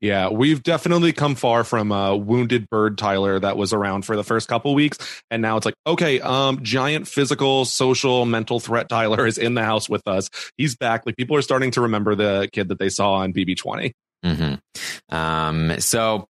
[0.00, 4.24] Yeah, we've definitely come far from uh, wounded bird Tyler that was around for the
[4.24, 4.98] first couple weeks,
[5.30, 9.62] and now it's like, okay, um, giant physical, social, mental threat Tyler is in the
[9.62, 10.28] house with us.
[10.56, 11.06] He's back.
[11.06, 13.92] Like people are starting to remember the kid that they saw on BB twenty.
[14.24, 15.14] Mm-hmm.
[15.14, 16.26] Um, so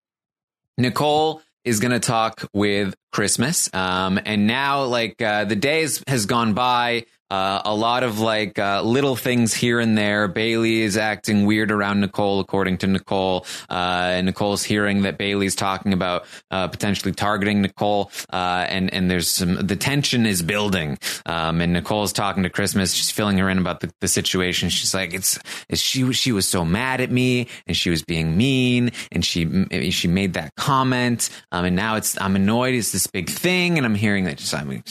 [0.77, 3.71] Nicole is going to talk with Christmas.
[3.73, 7.05] Um, and now like, uh, the days has gone by.
[7.31, 10.27] Uh, a lot of like uh, little things here and there.
[10.27, 13.45] Bailey is acting weird around Nicole, according to Nicole.
[13.69, 19.09] Uh, and Nicole's hearing that Bailey's talking about uh, potentially targeting Nicole, uh, and and
[19.09, 20.97] there's some the tension is building.
[21.25, 22.93] Um, and Nicole's talking to Christmas.
[22.93, 24.67] She's filling her in about the, the situation.
[24.67, 28.35] She's like, it's, it's she she was so mad at me, and she was being
[28.35, 29.47] mean, and she
[29.91, 32.75] she made that comment, um, and now it's I'm annoyed.
[32.75, 34.83] It's this big thing, and I'm hearing that she's, I'm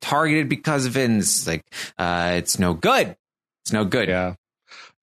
[0.00, 1.64] targeted because of it, and it's like
[1.98, 3.16] uh, it's no good.
[3.64, 4.08] It's no good.
[4.08, 4.34] Yeah.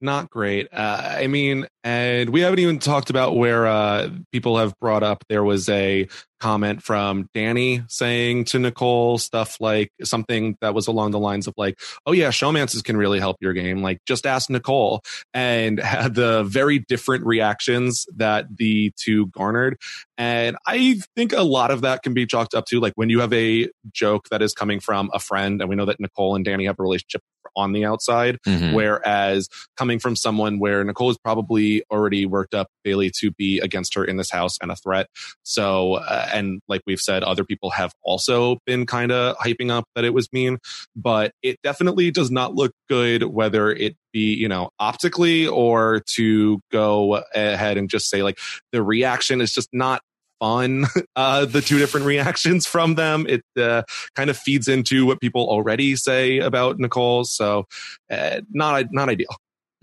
[0.01, 0.67] Not great.
[0.73, 5.23] Uh, I mean, and we haven't even talked about where uh, people have brought up
[5.29, 6.09] there was a
[6.43, 11.53] comment from Dani saying to Nicole stuff like something that was along the lines of
[11.55, 13.81] like, "Oh yeah, showmances can really help your game.
[13.81, 15.01] Like, just ask Nicole."
[15.33, 19.77] And had the very different reactions that the two garnered,
[20.17, 23.21] and I think a lot of that can be chalked up to like when you
[23.21, 26.45] have a joke that is coming from a friend, and we know that Nicole and
[26.45, 27.21] Dani have a relationship
[27.55, 28.73] on the outside, Mhm.
[28.73, 33.93] whereas coming from someone where Nicole is probably already worked up Bailey to be against
[33.93, 35.05] her in this house and a threat.
[35.43, 39.85] So, uh, and like we've said, other people have also been kind of hyping up
[39.95, 40.57] that it was mean,
[40.95, 46.59] but it definitely does not look good, whether it be, you know, optically or to
[46.71, 48.39] go ahead and just say like
[48.71, 50.01] the reaction is just not
[50.39, 50.85] fun.
[51.15, 53.83] Uh, the two different reactions from them, it uh,
[54.15, 57.23] kind of feeds into what people already say about Nicole.
[57.23, 57.67] So,
[58.09, 59.27] uh, not not ideal.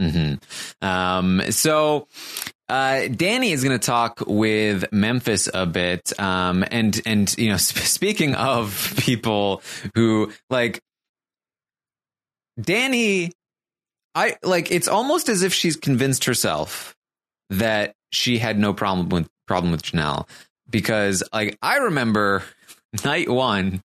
[0.00, 0.84] Mm-hmm.
[0.84, 2.08] Um, so
[2.70, 7.56] uh, Dani is going to talk with Memphis a bit, um, and and you know,
[7.58, 9.62] sp- speaking of people
[9.94, 10.80] who like
[12.60, 13.32] Dani,
[14.14, 16.94] I like it's almost as if she's convinced herself
[17.50, 20.28] that she had no problem with problem with Janelle.
[20.68, 22.44] Because like I remember
[23.04, 23.82] night one,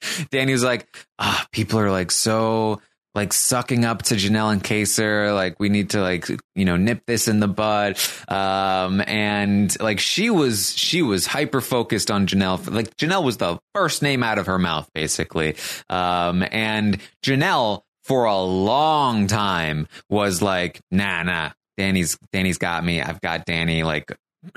[0.00, 0.86] Dani was like,
[1.18, 2.80] ah, people are like so
[3.14, 5.34] like sucking up to Janelle and Kaysar.
[5.34, 7.98] Like we need to like, you know, nip this in the bud.
[8.28, 12.70] Um, and like she was, she was hyper focused on Janelle.
[12.70, 15.56] Like Janelle was the first name out of her mouth, basically.
[15.88, 23.02] Um, and Janelle for a long time was like, nah, nah, Dani's, Dani's got me.
[23.02, 23.84] I've got Dani.
[23.84, 24.16] Like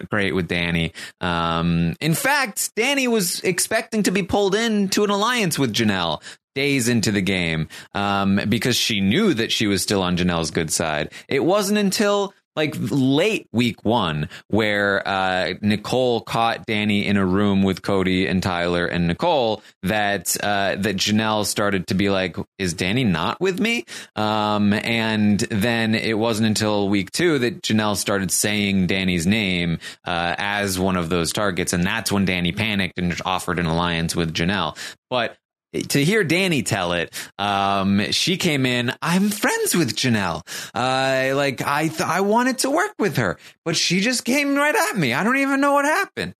[0.09, 0.93] great with Dani.
[1.19, 6.21] Um, in fact, Dani was expecting to be pulled into an alliance with Janelle
[6.55, 10.71] days into the game um, because she knew that she was still on Janelle's good
[10.71, 11.11] side.
[11.27, 17.63] It wasn't until like late week one where uh, Nicole caught Dani in a room
[17.63, 22.75] with Cody and Tyler and Nicole that uh, that Janelle started to be like, "Is
[22.75, 23.85] Dani not with me?"
[24.15, 30.35] Um, and then it wasn't until week two that Janelle started saying Dani's name uh,
[30.37, 34.33] as one of those targets, and that's when Dani panicked and offered an alliance with
[34.33, 34.77] Janelle.
[35.09, 35.37] But
[35.73, 38.93] to hear Dani tell it, um, she came in.
[39.01, 40.41] I'm friends with Janelle.
[40.73, 44.75] Uh, like I, th- I wanted to work with her, but she just came right
[44.75, 45.13] at me.
[45.13, 46.33] I don't even know what happened.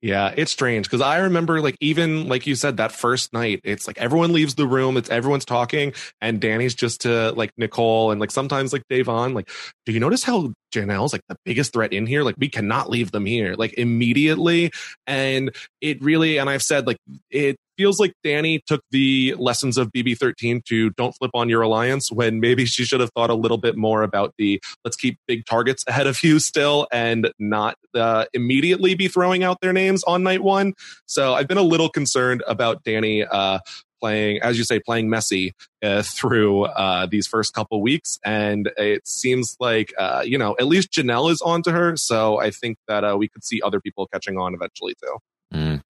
[0.00, 3.88] Yeah, it's strange because I remember like even like you said that first night, it's
[3.88, 8.20] like everyone leaves the room, it's everyone's talking, and Dani's just to like Nicole and
[8.20, 9.50] like sometimes like Da'Vonne, like,
[9.86, 12.22] do you notice how Janelle's like the biggest threat in here?
[12.22, 14.70] Like we cannot leave them here like immediately.
[15.08, 15.50] And
[15.80, 16.98] it really, and I've said like
[17.30, 22.10] it feels like Dani took the lessons of BB13 to don't flip on your alliance
[22.10, 25.46] when maybe she should have thought a little bit more about the let's keep big
[25.46, 30.24] targets ahead of you still and not uh, immediately be throwing out their names on
[30.24, 30.74] night one.
[31.06, 33.60] So I've been a little concerned about Dani uh,
[34.00, 38.18] playing, as you say, playing messy uh, through uh, these first couple weeks.
[38.24, 41.96] And it seems like, uh, you know, at least Janelle is on to her.
[41.96, 45.18] So I think that uh, we could see other people catching on eventually too.
[45.54, 45.80] Mm.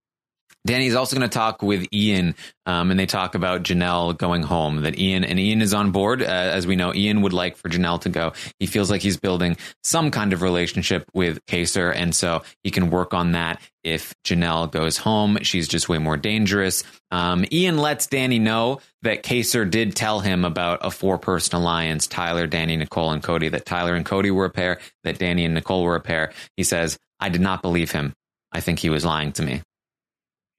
[0.66, 2.34] Dani's also going to talk with Ian,
[2.66, 4.82] um, and they talk about Janelle going home.
[4.82, 6.92] That Ian and Ian is on board, uh, as we know.
[6.94, 8.32] Ian would like for Janelle to go.
[8.58, 12.90] He feels like he's building some kind of relationship with Kaysar, and so he can
[12.90, 13.60] work on that.
[13.82, 16.82] If Janelle goes home, she's just way more dangerous.
[17.10, 22.46] Um, Ian lets Dani know that Kaysar did tell him about a four-person alliance: Tyler,
[22.46, 23.48] Dani, Nicole, and Cody.
[23.48, 24.80] That Tyler and Cody were a pair.
[25.04, 26.32] That Dani and Nicole were a pair.
[26.58, 28.12] He says, "I did not believe him.
[28.52, 29.62] I think he was lying to me."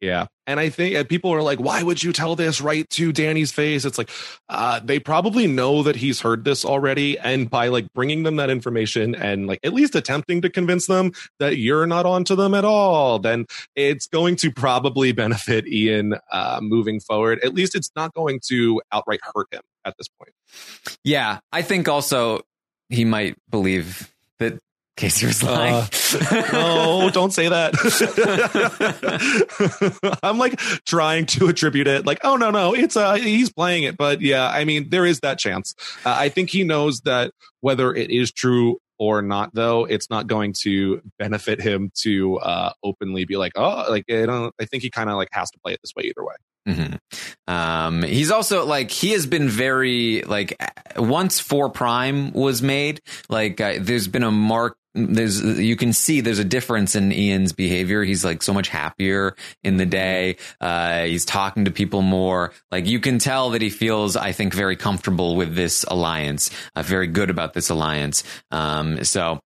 [0.01, 0.27] Yeah.
[0.47, 3.51] And I think and people are like, why would you tell this right to Dani's
[3.51, 3.85] face?
[3.85, 4.09] It's like,
[4.47, 7.19] uh, they probably know that he's heard this already.
[7.19, 11.11] And by like bringing them that information and like at least attempting to convince them
[11.39, 13.45] that you're not onto them at all, then
[13.75, 17.39] it's going to probably benefit Ian uh, moving forward.
[17.43, 20.33] At least it's not going to outright hurt him at this point.
[21.03, 22.41] Yeah, I think also
[22.89, 24.59] he might believe that
[24.99, 25.75] Casey was lying.
[25.75, 25.87] Uh,
[26.51, 27.73] no, don't say that.
[30.21, 33.95] I'm like trying to attribute it like, oh no, no, it's uh he's playing it.
[33.95, 35.73] But yeah, I mean, there is that chance.
[36.05, 37.31] Uh, I think he knows that
[37.61, 42.73] whether it is true or not, though, it's not going to benefit him to uh
[42.83, 44.53] openly be like, oh, like I don't.
[44.59, 46.35] I think he kind of like has to play it this way either way.
[46.67, 47.53] Mm-hmm.
[47.53, 50.61] Um, he's also like he has been very like
[50.97, 56.21] once four prime was made, like uh, there's been a marked there's you can see
[56.21, 58.03] there's a difference in Ian's behavior.
[58.03, 60.37] He's like so much happier in the day.
[60.59, 62.51] Uh, he's talking to people more.
[62.71, 66.49] Like you can tell that he feels, I think, very comfortable with this alliance.
[66.75, 68.23] Uh, very good about this alliance.
[68.51, 69.39] Um, so.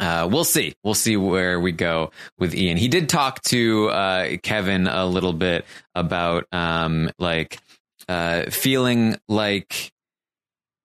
[0.00, 0.74] Uh, we'll see.
[0.82, 2.76] We'll see where we go with Ian.
[2.76, 7.60] He did talk to uh, Kevin a little bit about um, like
[8.08, 9.92] uh, feeling like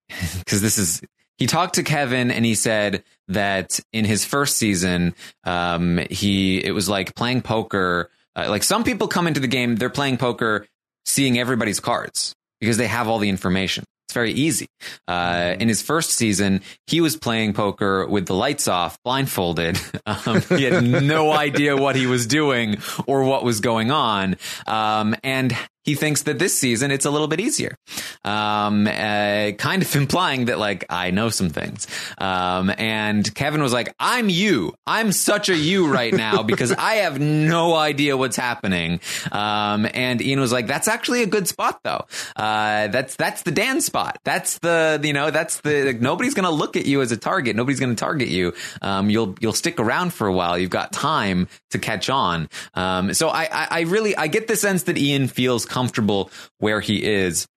[0.39, 1.01] because this is
[1.41, 6.69] he talked to Kevin and he said that in his first season, um, he it
[6.69, 8.11] was like playing poker.
[8.35, 10.67] Uh, like some people come into the game, they're playing poker,
[11.03, 13.83] seeing everybody's cards because they have all the information.
[14.05, 14.67] It's very easy.
[15.07, 19.79] Uh, in his first season, he was playing poker with the lights off, blindfolded.
[20.05, 22.77] Um, he had no idea what he was doing
[23.07, 24.35] or what was going on.
[24.67, 27.75] Um, and he thinks that this season it's a little bit easier.
[28.23, 31.87] Um, uh, kind of implying that like I know some things.
[32.17, 34.73] Um, and Kevin was like, "I'm you.
[34.85, 38.99] I'm such a you right now because I have no idea what's happening."
[39.31, 42.05] Um, and Ian was like, "That's actually a good spot though.
[42.35, 44.19] Uh, that's that's the Dan spot.
[44.23, 47.55] That's the you know that's the like, nobody's gonna look at you as a target.
[47.55, 48.53] Nobody's gonna target you.
[48.81, 50.57] Um, you'll you'll stick around for a while.
[50.57, 52.49] You've got time to catch on.
[52.75, 56.81] Um, so I, I I really I get the sense that Ian feels comfortable where
[56.81, 57.47] he is.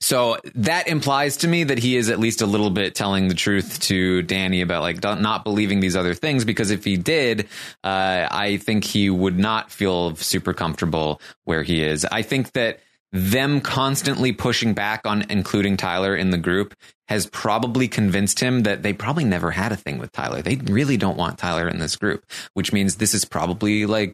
[0.00, 3.34] So that implies to me that he is at least a little bit telling the
[3.34, 6.44] truth to Dani about like not believing these other things.
[6.44, 7.48] Because if he did,
[7.82, 12.04] uh, I think he would not feel super comfortable where he is.
[12.04, 12.80] I think that
[13.12, 16.74] them constantly pushing back on including Tyler in the group
[17.06, 20.42] has probably convinced him that they probably never had a thing with Tyler.
[20.42, 24.12] They really don't want Tyler in this group, which means this is probably like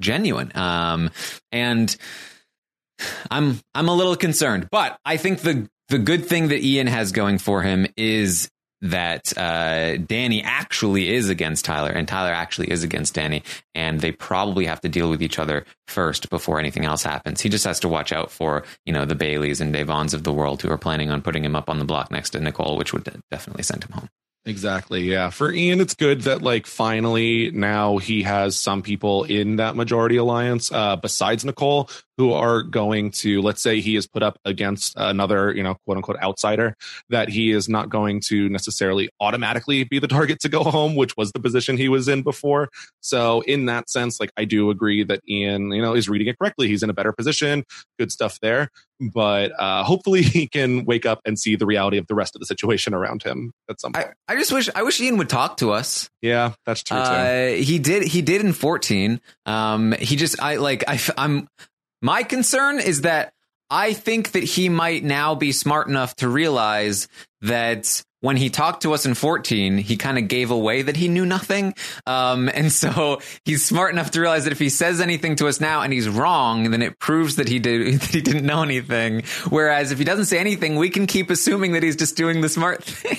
[0.00, 0.52] genuine.
[0.54, 1.10] Um,
[1.50, 1.94] and
[3.30, 7.12] I'm I'm a little concerned, but I think the the good thing that Ian has
[7.12, 12.84] going for him is that uh, Dani actually is against Tyler, and Tyler actually is
[12.84, 13.42] against Dani,
[13.74, 17.40] and they probably have to deal with each other first before anything else happens.
[17.40, 20.32] He just has to watch out for you know the Baileys and Da'Vonnes of the
[20.32, 22.92] world who are planning on putting him up on the block next to Nicole, which
[22.92, 24.08] would definitely send him home.
[24.44, 25.02] Exactly.
[25.02, 25.28] Yeah.
[25.28, 30.16] For Ian, it's good that like finally now he has some people in that majority
[30.16, 34.92] alliance, uh, besides Nicole, who are going to, let's say he is put up against
[34.96, 36.74] another, you know, quote unquote outsider,
[37.08, 41.16] that he is not going to necessarily automatically be the target to go home, which
[41.16, 42.68] was the position he was in before.
[43.00, 46.36] So in that sense, like I do agree that Ian, you know, is reading it
[46.38, 46.66] correctly.
[46.66, 47.64] He's in a better position.
[48.00, 48.68] Good stuff there.
[49.00, 52.40] But uh, hopefully he can wake up and see the reality of the rest of
[52.40, 54.08] the situation around him at some point.
[54.26, 56.10] I, I just wish I wish Ian would talk to us.
[56.20, 57.02] Yeah, that's true too.
[57.02, 58.02] Uh, he did.
[58.02, 59.20] He did in fourteen.
[59.46, 61.46] Um, he just I like I I'm
[62.02, 63.32] my concern is that
[63.70, 67.08] I think that he might now be smart enough to realize
[67.42, 71.08] that when he talked to us in 14, he kind of gave away that he
[71.08, 71.74] knew nothing.
[72.06, 75.60] Um, and so he's smart enough to realize that if he says anything to us
[75.60, 79.22] now and he's wrong, then it proves that he did, that he didn't know anything.
[79.48, 82.48] Whereas if he doesn't say anything, we can keep assuming that he's just doing the
[82.48, 83.18] smart thing.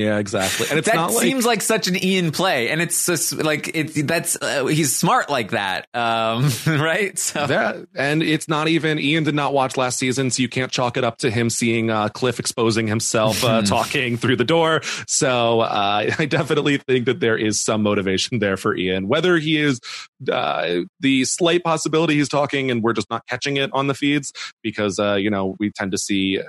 [0.00, 0.66] Yeah, exactly.
[0.70, 3.70] And it's that not like, seems like such an Ian play, and it's just like
[3.74, 7.18] it's that's uh, he's smart like that, um, right?
[7.18, 10.72] So that, and it's not even Ian did not watch last season, so you can't
[10.72, 14.80] chalk it up to him seeing uh, Cliff exposing himself uh, talking through the door.
[15.06, 19.58] So uh, I definitely think that there is some motivation there for Ian, whether he
[19.58, 19.80] is
[20.32, 24.32] uh, the slight possibility he's talking and we're just not catching it on the feeds
[24.62, 26.40] because uh, you know we tend to see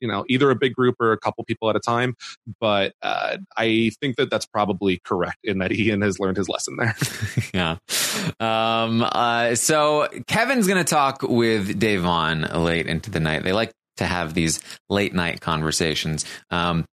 [0.00, 2.16] you know either a big group or a couple people at a time,
[2.60, 6.48] but but uh, I think that that's probably correct in that Ian has learned his
[6.48, 6.96] lesson there.
[7.54, 7.76] yeah.
[8.40, 13.44] Um, uh, so Kevin's going to talk with Da'Vonne late into the night.
[13.44, 16.24] They like to have these late night conversations.
[16.50, 16.86] Um,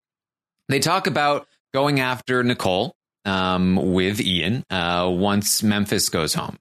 [0.68, 6.58] they talk about going after Nicole um, with Ian uh, once Memphis goes home.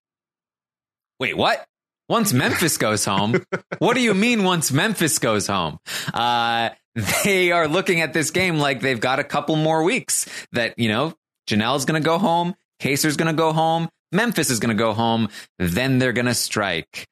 [1.18, 1.66] Wait, what?
[2.09, 3.45] Once Memphis goes home?
[3.79, 5.79] what do you mean once Memphis goes home?
[6.14, 10.78] Uh, they are looking at this game like they've got a couple more weeks that,
[10.78, 11.14] you know,
[11.47, 12.55] Janelle's going to go home.
[12.80, 13.88] Kaysar's going to go home.
[14.12, 15.28] Memphis is going to go home.
[15.59, 17.07] Then they're going to strike.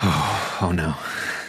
[0.00, 0.94] Oh, oh no.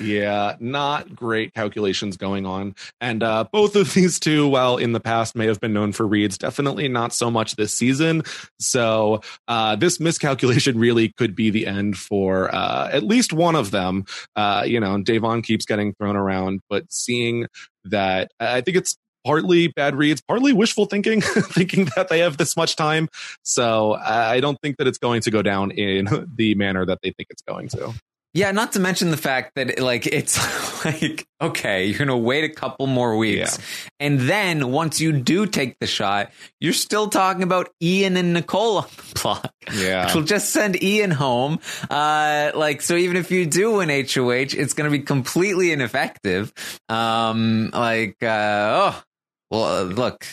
[0.03, 2.75] Yeah, not great calculations going on.
[2.99, 6.05] And uh, both of these two, while in the past may have been known for
[6.05, 8.23] reads, definitely not so much this season.
[8.59, 13.71] So uh, this miscalculation really could be the end for uh, at least one of
[13.71, 14.05] them.
[14.35, 17.47] Uh, you know, Da'Vonne keeps getting thrown around, but seeing
[17.85, 22.57] that, I think it's partly bad reads, partly wishful thinking, thinking that they have this
[22.57, 23.07] much time.
[23.43, 27.11] So I don't think that it's going to go down in the manner that they
[27.11, 27.93] think it's going to.
[28.35, 30.37] Yeah, not to mention the fact that like it's
[30.85, 33.59] like okay, you're gonna wait a couple more weeks,
[33.99, 38.77] and then once you do take the shot, you're still talking about Ian and Nicole
[38.77, 39.53] on the block.
[39.71, 40.05] Yeah.
[40.05, 41.59] which will just send Ian home.
[41.91, 46.51] Uh, like so, even if you do win HOH, it's gonna be completely ineffective.
[46.89, 49.03] Um, like uh, oh,
[49.51, 50.25] well, uh, look,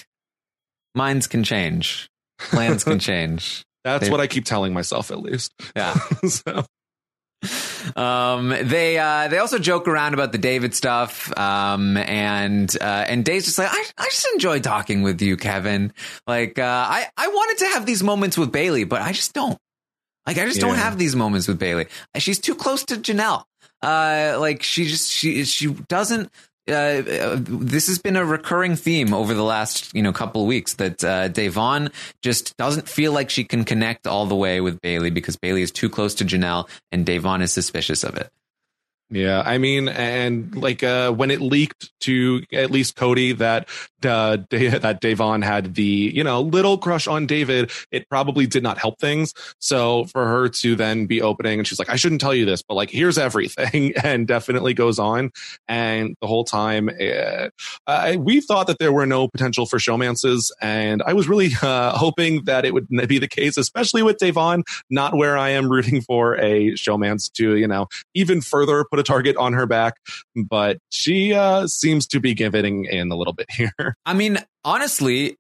[0.95, 3.63] minds can change, plans can change.
[3.85, 5.53] That's They- what I keep telling myself, at least.
[5.77, 5.95] Yeah.
[6.27, 6.65] so,
[7.97, 13.25] Um, they uh, they also joke around about the David stuff, um, and uh, and
[13.25, 15.93] Dave's just like I, I just enjoy talking with you, Kevin.
[16.27, 19.59] Like uh, I I wanted to have these moments with Bailey, but I just don't.
[20.27, 21.87] Like I just don't have these moments with Bailey.
[22.19, 23.45] She's too close to Janelle.
[23.83, 26.31] Uh, like she just she she doesn't.
[26.69, 30.47] Uh, uh, this has been a recurring theme over the last you know couple of
[30.47, 31.93] weeks that uh, Da'Vonne
[32.23, 35.73] just doesn't feel like she can connect all the way with Bailey because Bailey is
[35.73, 38.31] too close to Janelle and Da'Vonne is suspicious of it.
[39.13, 43.69] Yeah, I mean, and like uh, when it leaked to at least Cody that
[44.05, 48.79] uh, that Da'Vonne had the you know little crush on David, it probably did not
[48.79, 49.35] help things.
[49.59, 52.63] So for her to then be opening and she's like, I shouldn't tell you this,
[52.63, 55.33] but like here's everything, and definitely goes on.
[55.67, 57.49] And the whole time, uh,
[57.89, 61.99] I, we thought that there were no potential for showmances, and I was really uh,
[61.99, 66.01] hoping that it would be the case, especially with Da'Vonne, not where I am rooting
[66.01, 69.95] for a showmance to you know even further put a target on her back.
[70.37, 73.97] But she uh, seems to be giving in a little bit here.
[74.07, 75.37] I mean, honestly,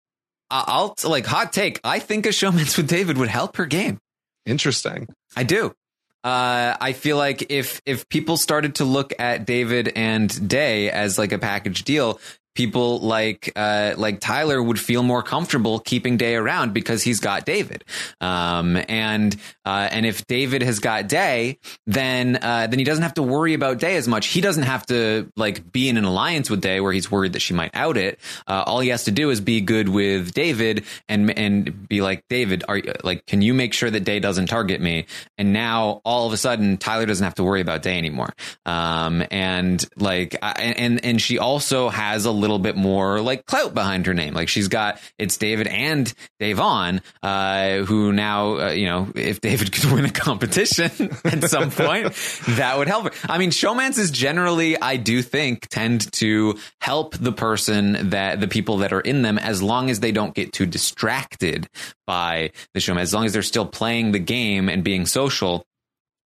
[0.50, 1.80] I'll like hot take.
[1.84, 3.98] I think a showman's with David would help her game.
[4.46, 5.08] Interesting.
[5.36, 5.74] I do.
[6.22, 11.18] Uh, I feel like if if people started to look at David and Day as
[11.18, 12.20] like a package deal,
[12.54, 17.44] people like uh, like Tyler would feel more comfortable keeping Day around because he's got
[17.44, 17.84] David.
[18.20, 19.34] Um, and
[19.64, 23.54] uh, and if David has got Day, then uh, then he doesn't have to worry
[23.54, 24.26] about Day as much.
[24.28, 27.40] He doesn't have to like be in an alliance with Day where he's worried that
[27.40, 28.18] she might out it.
[28.46, 32.24] Uh, all he has to do is be good with David and and be like
[32.28, 35.06] David, are like can you make sure that Day doesn't target me?
[35.38, 38.34] And now all of a sudden Tyler doesn't have to worry about Day anymore.
[38.66, 43.74] Um, and like I, and and she also has a little bit more like clout
[43.74, 44.34] behind her name.
[44.34, 49.72] Like she's got it's David and Da'Vonne, uh, who now uh, you know if David
[49.72, 50.90] could win a competition
[51.24, 52.12] at some point,
[52.48, 53.30] that would help her.
[53.30, 58.78] I mean, showmances generally, I do think, tend to help the person that the people
[58.78, 61.68] that are in them, as long as they don't get too distracted
[62.06, 63.02] by the showman.
[63.02, 65.64] As long as they're still playing the game and being social,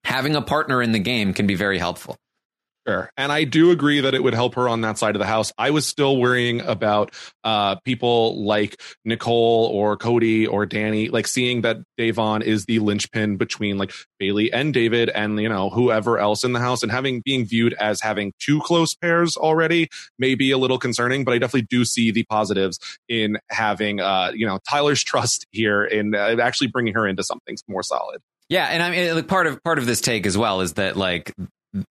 [0.04, 2.16] having a partner in the game can be very helpful.
[2.86, 3.10] Sure.
[3.16, 5.52] And I do agree that it would help her on that side of the house.
[5.56, 11.62] I was still worrying about uh, people like Nicole or Cody or Dani, like seeing
[11.62, 16.44] that Da'Vonne is the linchpin between like Bailey and David and, you know, whoever else
[16.44, 20.50] in the house and having being viewed as having two close pairs already may be
[20.50, 22.78] a little concerning, but I definitely do see the positives
[23.08, 27.56] in having, uh, you know, Tyler's trust here in uh, actually bringing her into something
[27.66, 28.20] more solid.
[28.50, 30.98] Yeah, and I mean, like part of part of this take as well is that
[30.98, 31.34] like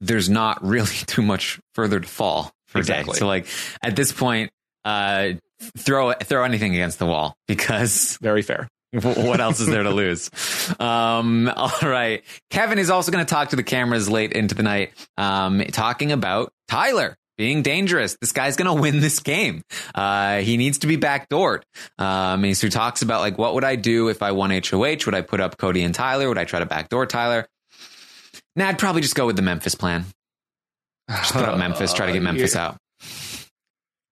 [0.02, 3.14] there's not really too much further to fall for Exactly.
[3.14, 3.20] Day.
[3.20, 3.48] So like
[3.84, 4.52] at this point,
[4.86, 5.34] uh,
[5.78, 8.68] throw throw anything against the wall because Very fair.
[8.92, 10.30] what else is there to lose?
[10.80, 14.64] Um, all right, Kevin is also going to talk to the cameras late into the
[14.64, 17.16] night, um, talking about Tyler.
[17.36, 18.16] Being dangerous.
[18.22, 19.64] This guy's going to win this game.
[19.96, 21.64] Uh, he needs to be backdoored.
[21.98, 25.06] Um, and so he talks about like, what would I do if I won HOH?
[25.08, 26.28] Would I put up Cody and Tyler?
[26.30, 27.48] Would I try to backdoor Tyler?
[28.56, 30.06] Nah, I'd probably just go with the Memphis plan.
[31.10, 32.78] Just put up Memphis, try to get Memphis out.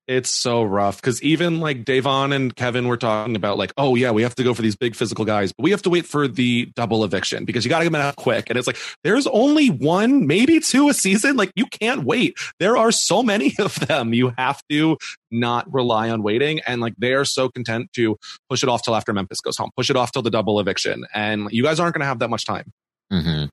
[0.08, 4.12] It's so rough because even like Da'Vonne and Kevin were talking about like, oh yeah,
[4.12, 6.28] we have to go for these big physical guys, but we have to wait for
[6.28, 8.50] the double eviction because you got to get them out quick.
[8.50, 11.38] And it's like there's only one, maybe two a season.
[11.38, 12.36] Like you can't wait.
[12.60, 14.14] There are so many of them.
[14.14, 14.98] You have to
[15.30, 16.60] not rely on waiting.
[16.68, 18.18] And like they are so content to
[18.50, 21.06] push it off till after Memphis goes home, push it off till the double eviction,
[21.14, 22.74] and you guys aren't going to have that much time.
[23.10, 23.46] hmm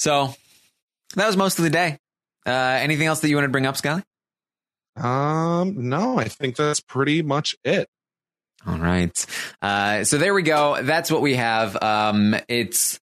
[0.00, 0.34] So
[1.14, 1.98] that was most of the day.
[2.46, 4.02] Uh, anything else that you want to bring up, Scully?
[4.96, 7.86] Um, no, I think that's pretty much it.
[8.66, 9.26] All right.
[9.60, 10.82] Uh, so there we go.
[10.82, 11.76] That's what we have.
[11.82, 12.98] Um, it's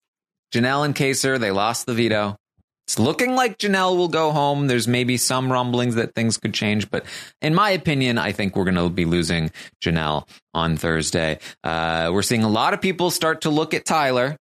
[0.55, 1.39] Janelle and Kaysar.
[1.39, 2.39] They lost the veto.
[2.87, 4.67] It's looking like Janelle will go home.
[4.67, 7.05] There's maybe some rumblings that things could change, but
[7.43, 9.51] in my opinion, I think we're going to be losing
[9.85, 11.41] Janelle on Thursday.
[11.63, 14.39] Uh, we're seeing a lot of people start to look at Tyler.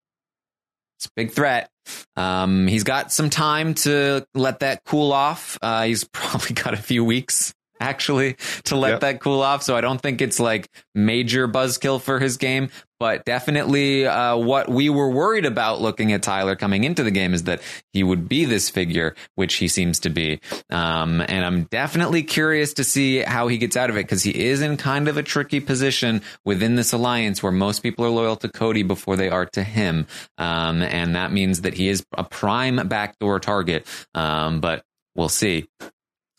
[1.04, 1.70] It's a big threat.
[2.16, 5.58] Um, he's got some time to let that cool off.
[5.62, 7.54] Uh, he's probably got a few weeks
[7.84, 9.00] actually to let Yep.
[9.02, 9.64] that cool off.
[9.64, 12.70] So I don't think it's like major buzzkill for his game,
[13.00, 17.34] but definitely uh, what we were worried about looking at Tyler coming into the game
[17.34, 17.62] is that
[17.92, 20.40] he would be this figure, which he seems to be.
[20.70, 24.32] Um, and I'm definitely curious to see how he gets out of it because he
[24.46, 28.38] is in kind of a tricky position within this alliance where most people are loyal
[28.38, 30.08] to Cody before they are to him.
[30.38, 33.86] Um, and that means that he is a prime backdoor target.
[34.16, 34.84] Um, but
[35.16, 35.68] we'll see.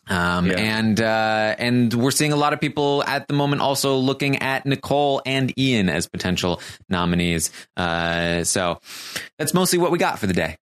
[0.09, 0.59] Um, Yeah.
[0.59, 4.67] and, uh, and we're seeing a lot of people at the moment also looking at
[4.67, 7.51] Nicole and Ian as potential nominees.
[7.77, 8.81] Uh, so
[9.39, 10.57] that's mostly what we got for the day.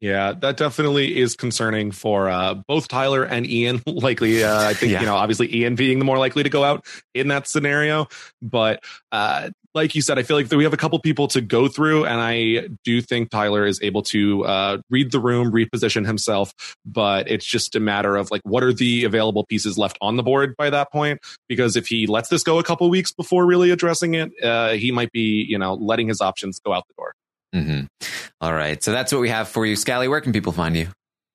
[0.00, 3.82] Yeah, that definitely is concerning for uh, both Tyler and Ian.
[3.86, 4.98] Likely, uh, I think Yeah.
[5.00, 8.08] you know, obviously Ian being the more likely to go out in that scenario.
[8.42, 11.68] But uh, like you said, I feel like we have a couple people to go
[11.68, 16.52] through, and I do think Tyler is able to uh, read the room, reposition himself.
[16.84, 20.22] But it's just a matter of like, what are the available pieces left on the
[20.22, 21.20] board by that point?
[21.48, 24.92] Because if he lets this go a couple weeks before really addressing it, uh, he
[24.92, 27.14] might be, you know, letting his options go out the door.
[27.54, 27.86] Mm-hmm.
[28.40, 28.82] All right.
[28.82, 29.76] So that's what we have for you.
[29.76, 30.88] Scally, where can people find you?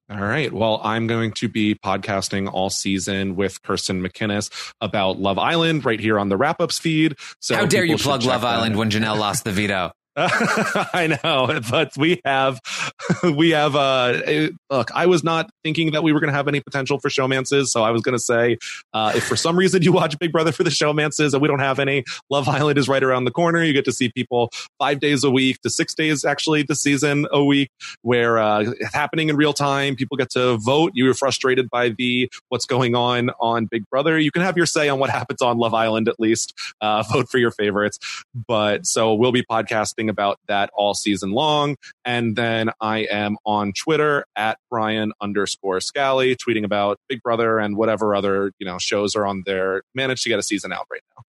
[0.09, 0.53] All right.
[0.53, 4.49] Well, I'm going to be podcasting all season with Kirsten McInnes
[4.79, 7.15] about Love Island right here on the wrap ups feed.
[7.41, 9.91] So How dare you plug Love that Island when Janelle lost the veto?
[10.93, 12.59] I know, but we have,
[13.23, 16.47] we have, uh, eh, look, I was not thinking that we were going to have
[16.47, 17.67] any potential for showmances.
[17.67, 18.57] So I was going to say,
[18.93, 21.59] uh, if for some reason you watch Big Brother for the showmances and we don't
[21.59, 23.63] have any, Love Island is right around the corner.
[23.63, 24.49] You get to see people
[24.79, 27.69] five days a week to six days actually this season a week
[28.01, 29.95] where, uh, it's happening in real time.
[29.95, 30.93] People get to vote.
[30.95, 34.17] You're frustrated by the, what's going on on Big Brother.
[34.17, 37.29] You can have your say on what happens on Love Island at least, uh, vote
[37.29, 37.99] for your favorites.
[38.47, 41.75] But so we'll be podcasting about that all season long.
[42.05, 47.75] And then I am on Twitter at Brian underscore Scally, tweeting about Big Brother and
[47.77, 49.83] whatever other, you know, shows are on there.
[49.95, 51.23] Managed to get a season out right now.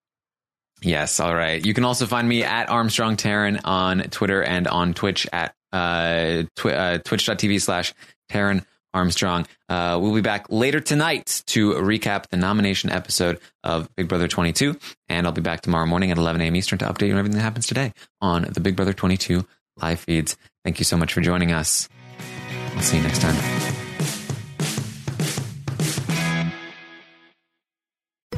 [0.80, 1.18] Yes.
[1.18, 1.64] All right.
[1.64, 6.44] You can also find me at Armstrong Taran on Twitter and on Twitch at uh,
[6.56, 7.94] twi- uh, twitch.tv slash
[8.30, 8.64] Taran
[8.98, 9.46] Armstrong.
[9.68, 14.76] Uh, we'll be back later tonight to recap the nomination episode of Big Brother 22.
[15.08, 16.56] And I'll be back tomorrow morning at 11 a.m.
[16.56, 19.46] Eastern to update you on everything that happens today on the Big Brother 22
[19.80, 20.36] live feeds.
[20.64, 21.88] Thank you so much for joining us.
[22.74, 23.36] I'll see you next time.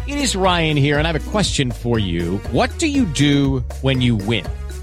[0.06, 2.38] It is Ryan here, and I have a question for you.
[2.50, 4.44] What do you do when you win?